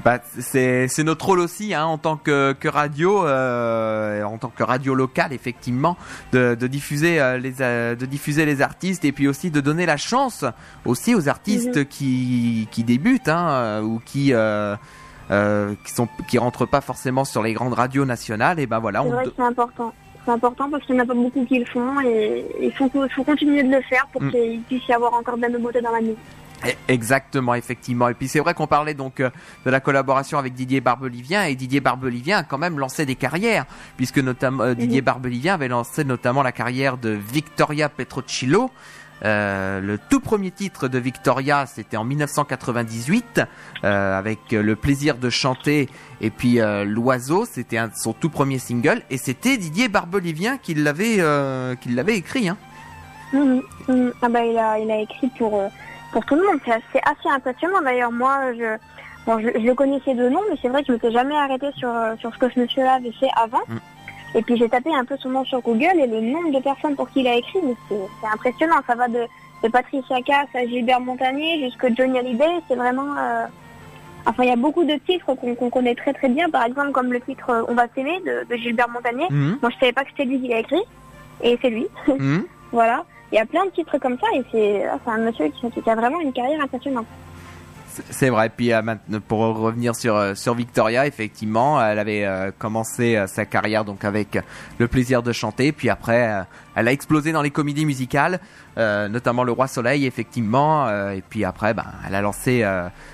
Bah, 0.03 0.19
c'est 0.39 1.03
notre 1.05 1.25
rôle 1.25 1.39
aussi 1.39 1.73
hein, 1.73 1.85
en 1.85 1.97
tant 1.97 2.17
que, 2.17 2.51
que 2.51 2.67
radio, 2.67 3.25
euh, 3.25 4.23
en 4.23 4.37
tant 4.37 4.49
que 4.49 4.63
radio 4.63 4.93
locale 4.93 5.31
effectivement, 5.31 5.95
de, 6.33 6.55
de 6.55 6.67
diffuser 6.67 7.21
euh, 7.21 7.37
les 7.37 7.61
euh, 7.61 7.95
de 7.95 8.05
diffuser 8.05 8.45
les 8.45 8.61
artistes 8.61 9.05
et 9.05 9.13
puis 9.13 9.29
aussi 9.29 9.51
de 9.51 9.61
donner 9.61 9.85
la 9.85 9.97
chance 9.97 10.43
aussi 10.83 11.15
aux 11.15 11.29
artistes 11.29 11.77
mhm. 11.77 11.85
qui 11.85 12.67
qui 12.71 12.83
débutent 12.83 13.29
hein, 13.29 13.81
ou 13.83 14.01
qui 14.03 14.33
euh, 14.33 14.75
qui 15.85 15.93
sont 15.93 16.09
qui 16.27 16.39
rentrent 16.39 16.65
pas 16.65 16.81
forcément 16.81 17.23
sur 17.23 17.41
les 17.41 17.53
grandes 17.53 17.73
radios 17.73 18.05
nationales 18.05 18.59
et 18.59 18.67
ben 18.67 18.79
voilà. 18.79 19.01
C'est 19.03 19.09
vrai 19.09 19.23
que 19.25 19.31
c'est 19.37 19.43
important 19.43 19.93
c'est 20.25 20.31
important 20.31 20.69
parce 20.69 20.83
qu'il 20.85 20.95
n'y 20.95 21.01
en 21.01 21.03
a 21.03 21.07
pas 21.07 21.13
beaucoup 21.13 21.45
qui 21.45 21.59
le 21.59 21.65
font 21.65 21.99
et 22.01 22.45
il 22.61 22.71
faut, 22.73 22.89
faut 23.09 23.23
continuer 23.23 23.63
de 23.63 23.71
le 23.71 23.81
faire 23.81 24.07
pour 24.11 24.21
mm. 24.21 24.31
qu'il 24.31 24.61
puisse 24.61 24.87
y 24.87 24.93
avoir 24.93 25.13
encore 25.13 25.37
de 25.37 25.41
la 25.41 25.49
nouveauté 25.49 25.81
dans 25.81 25.91
la 25.91 26.01
musique. 26.01 26.17
Eh, 26.65 26.75
exactement, 26.87 27.55
effectivement. 27.55 28.07
Et 28.09 28.13
puis 28.13 28.27
c'est 28.27 28.39
vrai 28.39 28.53
qu'on 28.53 28.67
parlait 28.67 28.93
donc 28.93 29.19
euh, 29.19 29.31
de 29.65 29.71
la 29.71 29.79
collaboration 29.79 30.37
avec 30.37 30.53
Didier 30.53 30.79
Barbelivien 30.79 31.45
et 31.45 31.55
Didier 31.55 31.79
Barbelivien 31.79 32.39
a 32.39 32.43
quand 32.43 32.59
même 32.59 32.77
lancé 32.77 33.05
des 33.05 33.15
carrières 33.15 33.65
puisque 33.97 34.19
notamment 34.19 34.63
euh, 34.63 34.73
Didier 34.75 35.01
mhm. 35.01 35.05
Barbelivien 35.05 35.53
avait 35.55 35.69
lancé 35.69 36.03
notamment 36.03 36.43
la 36.43 36.51
carrière 36.51 36.97
de 36.97 37.09
Victoria 37.09 37.89
Petrocillo 37.89 38.69
euh, 39.23 39.79
le 39.79 39.97
tout 39.97 40.19
premier 40.19 40.51
titre 40.51 40.87
de 40.87 40.97
Victoria, 40.97 41.65
c'était 41.65 41.97
en 41.97 42.03
1998, 42.03 43.41
euh, 43.83 44.17
avec 44.17 44.51
Le 44.51 44.75
plaisir 44.75 45.17
de 45.17 45.29
chanter 45.29 45.89
et 46.21 46.29
puis 46.29 46.59
euh, 46.59 46.85
L'oiseau, 46.85 47.45
c'était 47.45 47.79
son 47.95 48.13
tout 48.13 48.29
premier 48.29 48.57
single, 48.57 49.01
et 49.09 49.17
c'était 49.17 49.57
Didier 49.57 49.89
Barbelivien 49.89 50.57
qui 50.57 50.73
l'avait 50.73 51.19
qui 51.81 51.89
l'avait 51.89 52.17
écrit. 52.17 52.49
Hein. 52.49 52.57
Mhm, 53.33 53.61
mhm. 53.87 54.13
Ah 54.21 54.29
bah, 54.29 54.43
il, 54.43 54.57
a, 54.57 54.79
il 54.79 54.91
a 54.91 54.99
écrit 54.99 55.27
pour, 55.37 55.61
pour 56.11 56.25
tout 56.25 56.35
le 56.35 56.45
monde, 56.45 56.59
c'est 56.65 56.71
assez, 56.71 56.99
assez, 57.03 57.29
impressionnant 57.29 57.81
d'ailleurs. 57.81 58.11
Moi, 58.11 58.53
je, 58.53 58.77
bon, 59.25 59.39
je, 59.39 59.73
connaissais 59.73 60.15
de 60.15 60.29
nom, 60.29 60.41
mais 60.49 60.57
c'est 60.61 60.67
vrai 60.67 60.81
que 60.81 60.87
je 60.87 60.93
m'étais 60.93 61.11
jamais 61.11 61.35
arrêté 61.35 61.67
sur, 61.77 61.93
sur 62.19 62.33
ce 62.33 62.39
que 62.39 62.49
ce 62.49 62.59
monsieur-là 62.59 62.95
avait 62.95 63.13
fait 63.13 63.29
avant. 63.35 63.61
Mm. 63.67 63.77
Et 64.33 64.41
puis 64.41 64.57
j'ai 64.57 64.69
tapé 64.69 64.93
un 64.93 65.05
peu 65.05 65.17
son 65.17 65.29
nom 65.29 65.43
sur 65.43 65.61
Google 65.61 65.99
et 65.99 66.07
le 66.07 66.21
nombre 66.21 66.51
de 66.51 66.59
personnes 66.63 66.95
pour 66.95 67.09
qui 67.09 67.21
il 67.21 67.27
a 67.27 67.35
écrit, 67.35 67.59
c'est 67.89 68.27
impressionnant. 68.33 68.77
Ça 68.87 68.95
va 68.95 69.07
de, 69.07 69.25
de 69.63 69.67
Patricia 69.67 70.21
Cass 70.21 70.47
à 70.53 70.65
Gilbert 70.65 71.01
Montagnier 71.01 71.59
jusqu'à 71.65 71.93
Johnny 71.93 72.17
Hallyday. 72.17 72.61
C'est 72.67 72.75
vraiment... 72.75 73.17
Euh, 73.17 73.45
enfin, 74.25 74.43
il 74.43 74.49
y 74.49 74.53
a 74.53 74.57
beaucoup 74.57 74.85
de 74.85 74.95
titres 75.05 75.33
qu'on 75.35 75.69
connaît 75.69 75.95
très 75.95 76.13
très 76.13 76.29
bien. 76.29 76.49
Par 76.49 76.63
exemple, 76.63 76.91
comme 76.91 77.11
le 77.11 77.19
titre 77.19 77.49
euh, 77.49 77.63
On 77.67 77.75
va 77.75 77.87
s'aimer 77.93 78.21
de, 78.21 78.55
Gilbert 78.55 78.89
Montagnier. 78.89 79.27
Mhm. 79.29 79.57
Moi, 79.61 79.71
je 79.73 79.79
savais 79.79 79.91
pas 79.91 80.03
que 80.03 80.11
c'était 80.11 80.25
lui 80.25 80.39
qui 80.41 80.47
l'a 80.47 80.59
écrit. 80.59 80.83
Et 81.43 81.57
c'est 81.61 81.69
lui. 81.69 81.87
Mhm. 82.07 82.45
voilà. 82.71 83.03
Il 83.31 83.35
y 83.35 83.39
a 83.39 83.45
plein 83.45 83.65
de 83.65 83.71
titres 83.71 83.97
comme 83.97 84.17
ça 84.19 84.27
et 84.33 84.43
c'est 84.51 84.85
ah, 84.85 84.99
un 85.07 85.19
monsieur 85.19 85.47
qui 85.47 85.89
a 85.89 85.95
vraiment 85.95 86.19
une 86.19 86.33
carrière 86.33 86.61
impressionnante. 86.61 87.05
C'est 88.09 88.29
vrai. 88.29 88.49
Puis 88.49 88.73
euh, 88.73 88.81
pour 89.27 89.39
revenir 89.39 89.95
sur 89.95 90.15
euh, 90.15 90.35
sur 90.35 90.53
Victoria, 90.53 91.07
effectivement, 91.07 91.83
elle 91.83 91.99
avait 91.99 92.25
euh, 92.25 92.51
commencé 92.57 93.23
sa 93.27 93.45
carrière 93.45 93.85
donc 93.85 94.05
avec 94.05 94.37
le 94.77 94.87
plaisir 94.87 95.23
de 95.23 95.31
chanter. 95.31 95.71
Puis 95.71 95.89
après, 95.89 96.45
elle 96.75 96.87
a 96.87 96.91
explosé 96.91 97.31
dans 97.31 97.41
les 97.41 97.51
comédies 97.51 97.85
musicales, 97.85 98.39
notamment 98.77 99.43
Le 99.43 99.51
Roi 99.51 99.67
Soleil, 99.67 100.05
effectivement. 100.05 100.89
et 101.11 101.23
puis 101.27 101.43
après, 101.43 101.73
ben, 101.73 101.85
elle 102.07 102.15
a 102.15 102.21
lancé 102.21 102.65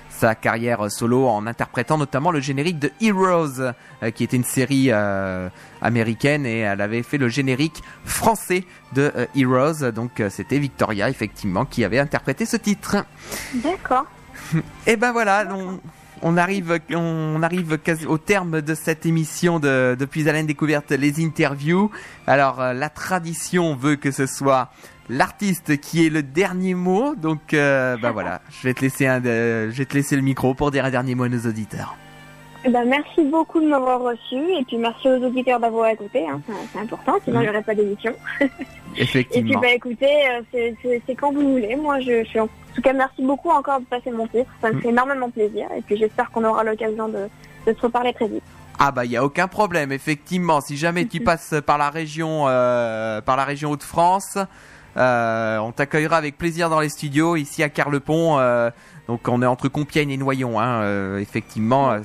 sa 0.08 0.34
carrière 0.34 0.90
solo 0.90 1.26
en 1.28 1.46
interprétant 1.46 1.98
notamment 1.98 2.30
le 2.30 2.40
générique 2.40 2.78
de 2.78 2.90
Heroes, 3.00 3.72
qui 4.14 4.24
était 4.24 4.36
une 4.36 4.44
série 4.44 4.90
américaine, 5.82 6.46
et 6.46 6.60
elle 6.60 6.80
avait 6.80 7.02
fait 7.02 7.18
le 7.18 7.28
générique 7.28 7.82
français 8.04 8.64
de 8.92 9.12
Heroes. 9.34 9.90
Donc 9.92 10.22
c'était 10.30 10.58
Victoria, 10.58 11.08
effectivement, 11.08 11.64
qui 11.64 11.84
avait 11.84 11.98
interprété 11.98 12.46
ce 12.46 12.56
titre. 12.56 13.04
D'accord. 13.54 14.06
Et 14.86 14.96
ben 14.96 15.12
voilà, 15.12 15.46
on, 16.22 16.36
arrive, 16.36 16.78
quasi 17.78 18.06
au 18.06 18.18
terme 18.18 18.60
de 18.60 18.74
cette 18.74 19.06
émission 19.06 19.58
de 19.60 19.96
Depuis 19.98 20.28
Alain 20.28 20.44
Découverte, 20.44 20.90
les 20.90 21.24
interviews. 21.24 21.90
Alors 22.26 22.60
euh, 22.60 22.72
la 22.72 22.88
tradition 22.88 23.74
veut 23.74 23.96
que 23.96 24.10
ce 24.10 24.26
soit 24.26 24.70
l'artiste 25.08 25.78
qui 25.80 26.06
ait 26.06 26.10
le 26.10 26.22
dernier 26.22 26.74
mot. 26.74 27.14
Donc 27.14 27.54
euh, 27.54 27.96
ben 27.96 28.12
voilà, 28.12 28.40
je 28.50 28.68
vais 28.68 29.06
un, 29.06 29.22
je 29.22 29.76
vais 29.76 29.84
te 29.84 29.94
laisser 29.94 30.16
le 30.16 30.22
micro 30.22 30.54
pour 30.54 30.70
dire 30.70 30.84
un 30.84 30.90
dernier 30.90 31.14
mot 31.14 31.24
à 31.24 31.28
nos 31.28 31.46
auditeurs. 31.48 31.96
Eh 32.64 32.70
ben, 32.70 32.84
merci 32.86 33.22
beaucoup 33.22 33.60
de 33.60 33.66
m'avoir 33.66 34.00
reçu 34.00 34.36
et 34.36 34.64
puis 34.64 34.78
merci 34.78 35.08
aux 35.08 35.24
auditeurs 35.24 35.60
d'avoir 35.60 35.88
écouté. 35.90 36.26
Hein. 36.26 36.40
C'est 36.72 36.80
important, 36.80 37.14
sinon 37.24 37.40
il 37.40 37.44
n'y 37.44 37.48
aurait 37.50 37.62
pas 37.62 37.74
d'émission. 37.74 38.12
Effectivement. 38.96 39.48
et 39.60 39.60
puis 39.60 39.60
bah, 39.60 39.74
écoutez, 39.74 40.28
euh, 40.28 40.72
c'est 41.06 41.14
quand 41.14 41.32
vous 41.32 41.52
voulez. 41.52 41.76
Moi, 41.76 42.00
je, 42.00 42.24
suis 42.24 42.40
en 42.40 42.48
tout 42.74 42.82
cas 42.82 42.92
merci 42.92 43.22
beaucoup 43.22 43.50
encore 43.50 43.80
de 43.80 43.84
passer 43.84 44.10
mon 44.10 44.26
titre. 44.26 44.50
Ça 44.60 44.70
me 44.70 44.78
mm. 44.78 44.82
fait 44.82 44.88
énormément 44.88 45.30
plaisir 45.30 45.68
et 45.76 45.82
puis 45.82 45.96
j'espère 45.96 46.30
qu'on 46.32 46.44
aura 46.44 46.64
l'occasion 46.64 47.08
de, 47.08 47.28
se 47.66 47.80
reparler 47.80 48.12
très 48.12 48.26
vite. 48.26 48.42
Ah 48.80 48.92
bah 48.92 49.04
il 49.04 49.10
y 49.10 49.16
a 49.16 49.24
aucun 49.24 49.48
problème 49.48 49.90
effectivement 49.90 50.60
si 50.60 50.76
jamais 50.76 51.04
tu 51.04 51.20
passes 51.20 51.54
par 51.66 51.78
la 51.78 51.90
région 51.90 52.44
euh, 52.46 53.20
par 53.20 53.36
la 53.36 53.44
région 53.44 53.72
Hauts-de-France 53.72 54.38
euh, 54.96 55.58
on 55.58 55.72
t'accueillera 55.72 56.16
avec 56.16 56.38
plaisir 56.38 56.70
dans 56.70 56.78
les 56.78 56.88
studios 56.88 57.34
ici 57.34 57.64
à 57.64 57.68
Carlepont 57.68 58.38
donc 59.08 59.26
on 59.26 59.42
est 59.42 59.46
entre 59.46 59.68
Compiègne 59.68 60.10
et 60.10 60.16
Noyon 60.16 60.60
hein, 60.60 61.18
effectivement 61.18 61.98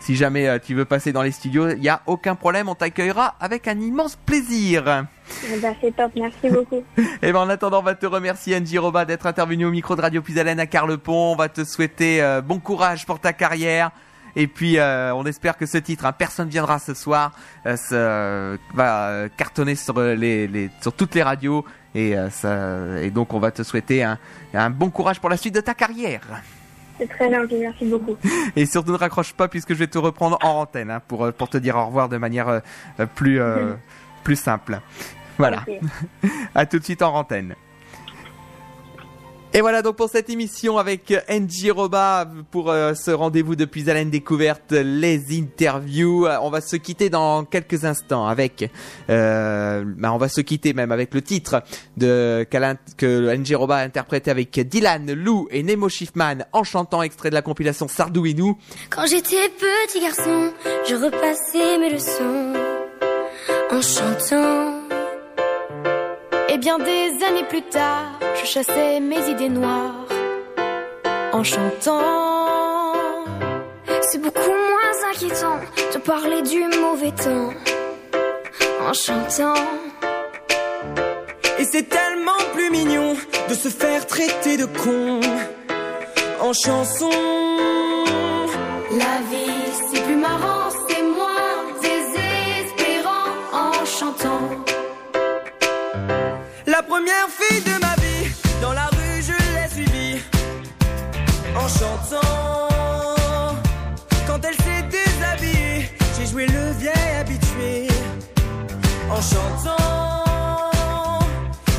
si 0.00 0.16
jamais 0.16 0.48
euh, 0.48 0.58
tu 0.58 0.74
veux 0.74 0.84
passer 0.84 1.12
dans 1.12 1.22
les 1.22 1.30
studios, 1.30 1.68
il 1.68 1.80
n'y 1.80 1.88
a 1.88 2.00
aucun 2.06 2.34
problème, 2.34 2.68
on 2.68 2.74
t'accueillera 2.74 3.36
avec 3.38 3.68
un 3.68 3.78
immense 3.78 4.16
plaisir. 4.16 5.06
Eh 5.46 5.58
ben, 5.58 5.74
c'est 5.80 5.94
top, 5.94 6.10
merci 6.16 6.48
beaucoup. 6.50 6.82
et 6.98 7.04
eh 7.22 7.32
ben, 7.32 7.38
en 7.38 7.48
attendant, 7.48 7.80
on 7.80 7.82
va 7.84 7.94
te 7.94 8.06
remercier 8.06 8.56
Angie 8.56 8.78
Roba 8.78 9.04
d'être 9.04 9.26
intervenu 9.26 9.66
au 9.66 9.70
micro 9.70 9.94
de 9.94 10.00
Radio 10.00 10.22
Puisalène 10.22 10.58
à 10.58 10.66
Carlepont. 10.66 11.32
On 11.32 11.36
va 11.36 11.48
te 11.48 11.64
souhaiter 11.64 12.22
euh, 12.22 12.40
bon 12.40 12.58
courage 12.58 13.06
pour 13.06 13.20
ta 13.20 13.32
carrière. 13.32 13.90
Et 14.36 14.46
puis 14.46 14.78
euh, 14.78 15.12
on 15.14 15.26
espère 15.26 15.56
que 15.56 15.66
ce 15.66 15.76
titre, 15.76 16.06
hein, 16.06 16.12
personne 16.12 16.48
viendra 16.48 16.78
ce 16.78 16.94
soir, 16.94 17.32
va 17.64 19.28
cartonner 19.36 19.74
sur 19.74 20.00
les, 20.00 20.70
sur 20.80 20.92
toutes 20.92 21.16
les 21.16 21.22
radios 21.22 21.64
et, 21.94 22.14
ça, 22.30 23.00
et 23.00 23.10
donc 23.10 23.34
on 23.34 23.40
va 23.40 23.50
te 23.50 23.62
souhaiter 23.62 24.04
un 24.04 24.70
bon 24.70 24.90
courage 24.90 25.20
pour 25.20 25.30
la 25.30 25.36
suite 25.36 25.54
de 25.54 25.60
ta 25.60 25.74
carrière. 25.74 26.22
C'est 27.00 27.08
très 27.08 27.32
gentil, 27.32 27.56
merci 27.56 27.86
beaucoup. 27.86 28.16
Et 28.56 28.66
surtout 28.66 28.92
ne 28.92 28.98
raccroche 28.98 29.32
pas 29.32 29.48
puisque 29.48 29.72
je 29.72 29.78
vais 29.78 29.86
te 29.86 29.96
reprendre 29.96 30.38
en 30.42 30.60
antenne 30.60 30.90
hein, 30.90 31.00
pour, 31.08 31.24
euh, 31.24 31.32
pour 31.32 31.48
te 31.48 31.56
dire 31.56 31.76
au 31.76 31.86
revoir 31.86 32.10
de 32.10 32.18
manière 32.18 32.48
euh, 32.48 32.60
euh, 33.00 33.74
plus, 34.22 34.36
simple. 34.36 34.80
Voilà. 35.38 35.64
à 36.54 36.66
tout 36.66 36.78
de 36.78 36.84
suite 36.84 37.00
en 37.00 37.14
antenne. 37.14 37.54
Et 39.52 39.62
voilà 39.62 39.82
donc 39.82 39.96
pour 39.96 40.08
cette 40.08 40.30
émission 40.30 40.78
avec 40.78 41.12
Angie 41.28 41.72
Roba 41.72 42.24
pour 42.52 42.70
euh, 42.70 42.94
ce 42.94 43.10
rendez-vous 43.10 43.56
depuis 43.56 43.90
Alain 43.90 44.04
Découverte, 44.04 44.70
les 44.70 45.36
interviews. 45.36 46.26
Euh, 46.26 46.38
on 46.40 46.50
va 46.50 46.60
se 46.60 46.76
quitter 46.76 47.10
dans 47.10 47.44
quelques 47.44 47.84
instants 47.84 48.28
avec, 48.28 48.70
euh, 49.10 49.82
bah 49.84 50.12
on 50.12 50.18
va 50.18 50.28
se 50.28 50.40
quitter 50.40 50.72
même 50.72 50.92
avec 50.92 51.12
le 51.14 51.20
titre 51.20 51.64
de 51.96 52.46
que 52.96 53.36
Angie 53.36 53.56
Roba 53.56 53.78
a 53.78 53.82
interprété 53.82 54.30
avec 54.30 54.60
Dylan, 54.60 55.12
Lou 55.12 55.48
et 55.50 55.64
Nemo 55.64 55.88
Schiffman 55.88 56.44
en 56.52 56.62
chantant 56.62 57.02
extrait 57.02 57.30
de 57.30 57.34
la 57.34 57.42
compilation 57.42 57.88
Sardouinou. 57.88 58.56
Quand 58.88 59.06
j'étais 59.06 59.48
petit 59.48 60.00
garçon, 60.00 60.52
je 60.88 60.94
repassais 60.94 61.78
mes 61.78 61.90
leçons 61.90 62.52
en 63.72 63.82
chantant. 63.82 64.79
Et 66.52 66.58
bien 66.58 66.78
des 66.78 67.24
années 67.24 67.44
plus 67.48 67.62
tard, 67.62 68.18
je 68.34 68.44
chassais 68.44 68.98
mes 68.98 69.28
idées 69.30 69.48
noires 69.48 70.08
en 71.32 71.44
chantant. 71.44 72.92
C'est 74.02 74.20
beaucoup 74.20 74.50
moins 74.50 75.10
inquiétant 75.12 75.60
de 75.94 75.98
parler 75.98 76.42
du 76.42 76.64
mauvais 76.80 77.12
temps 77.12 77.50
en 78.88 78.92
chantant. 78.92 79.54
Et 81.60 81.64
c'est 81.64 81.88
tellement 81.88 82.42
plus 82.52 82.70
mignon 82.70 83.14
de 83.48 83.54
se 83.54 83.68
faire 83.68 84.04
traiter 84.08 84.56
de 84.56 84.66
con 84.66 85.20
en 86.40 86.52
chanson. 86.52 87.10
La 88.90 89.16
vie, 89.30 89.70
c'est 89.92 90.02
plus 90.02 90.16
marrant, 90.16 90.59
première 97.00 97.28
fille 97.28 97.62
de 97.62 97.80
ma 97.80 97.94
vie, 97.96 98.30
dans 98.60 98.72
la 98.72 98.86
rue 98.88 99.22
je 99.22 99.32
l'ai 99.54 99.68
suivie 99.68 100.20
en 101.56 101.66
chantant. 101.66 103.48
Quand 104.26 104.40
elle 104.44 104.54
s'est 104.64 104.84
déshabillée, 104.96 105.90
j'ai 106.16 106.26
joué 106.26 106.46
le 106.46 106.72
vieil 106.78 107.16
habitué 107.18 107.88
en 109.10 109.20
chantant. 109.32 111.10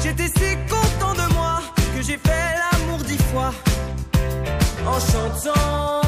J'étais 0.03 0.27
si 0.27 0.57
content 0.67 1.13
de 1.13 1.33
moi 1.33 1.61
que 1.95 2.01
j'ai 2.01 2.17
fait 2.17 2.47
l'amour 2.61 2.99
dix 3.05 3.21
fois 3.31 3.53
en 4.87 4.99
chantant. 5.11 6.01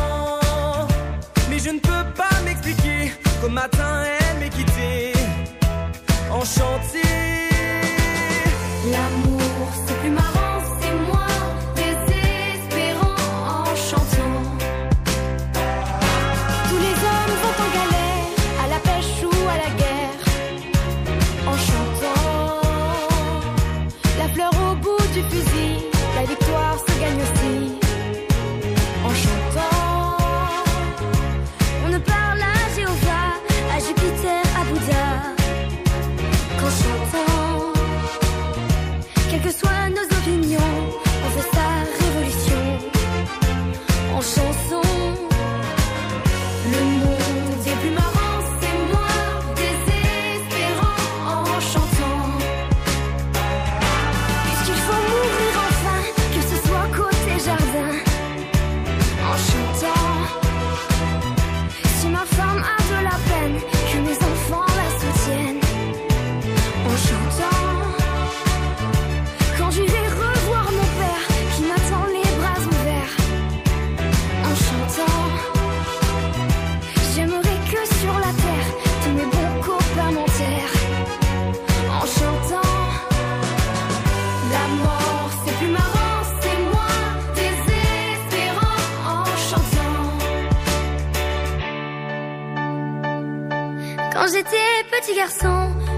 Mais 1.49 1.59
je 1.59 1.69
ne 1.69 1.79
peux 1.79 2.05
pas 2.15 2.35
m'expliquer 2.45 3.11
qu'au 3.41 3.49
matin 3.49 4.05
elle 4.05 4.39
m'ait 4.39 4.49
quitté 4.49 5.13
en 6.31 6.39
chantier. 6.39 7.52
L'amour, 8.93 9.41
c'est 9.87 9.97
plus 10.01 10.11
marrant, 10.11 10.32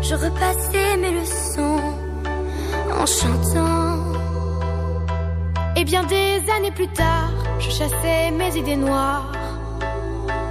je 0.02 0.16
repassais 0.16 0.98
mes 0.98 1.12
leçons 1.12 1.80
en 2.92 3.06
chantant. 3.06 4.00
Et 5.76 5.84
bien 5.84 6.04
des 6.04 6.42
années 6.58 6.72
plus 6.72 6.88
tard, 6.88 7.30
je 7.60 7.70
chassais 7.70 8.32
mes 8.32 8.56
idées 8.58 8.76
noires 8.76 9.32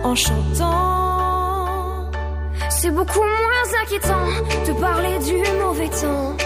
en 0.03 0.15
chantant. 0.15 1.31
C'est 2.71 2.91
beaucoup 2.91 3.23
moins 3.23 3.81
inquiétant 3.83 4.27
de 4.67 4.73
parler 4.81 5.19
du 5.19 5.37
mauvais 5.61 5.89
temps 5.89 6.37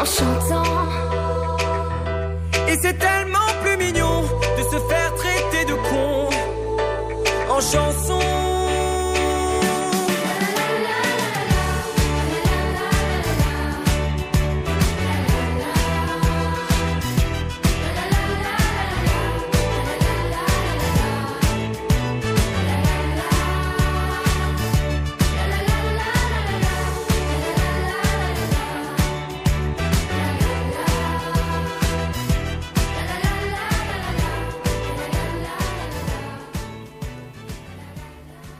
en 0.00 0.04
chantant. 0.04 0.86
Et 2.68 2.76
c'est 2.82 2.98
tellement 2.98 3.50
plus 3.62 3.76
mignon 3.76 4.22
de 4.58 4.62
se 4.62 4.78
faire 4.88 5.14
traiter 5.14 5.64
de 5.66 5.74
con 5.74 6.30
en 7.50 7.60
chanson. 7.60 8.19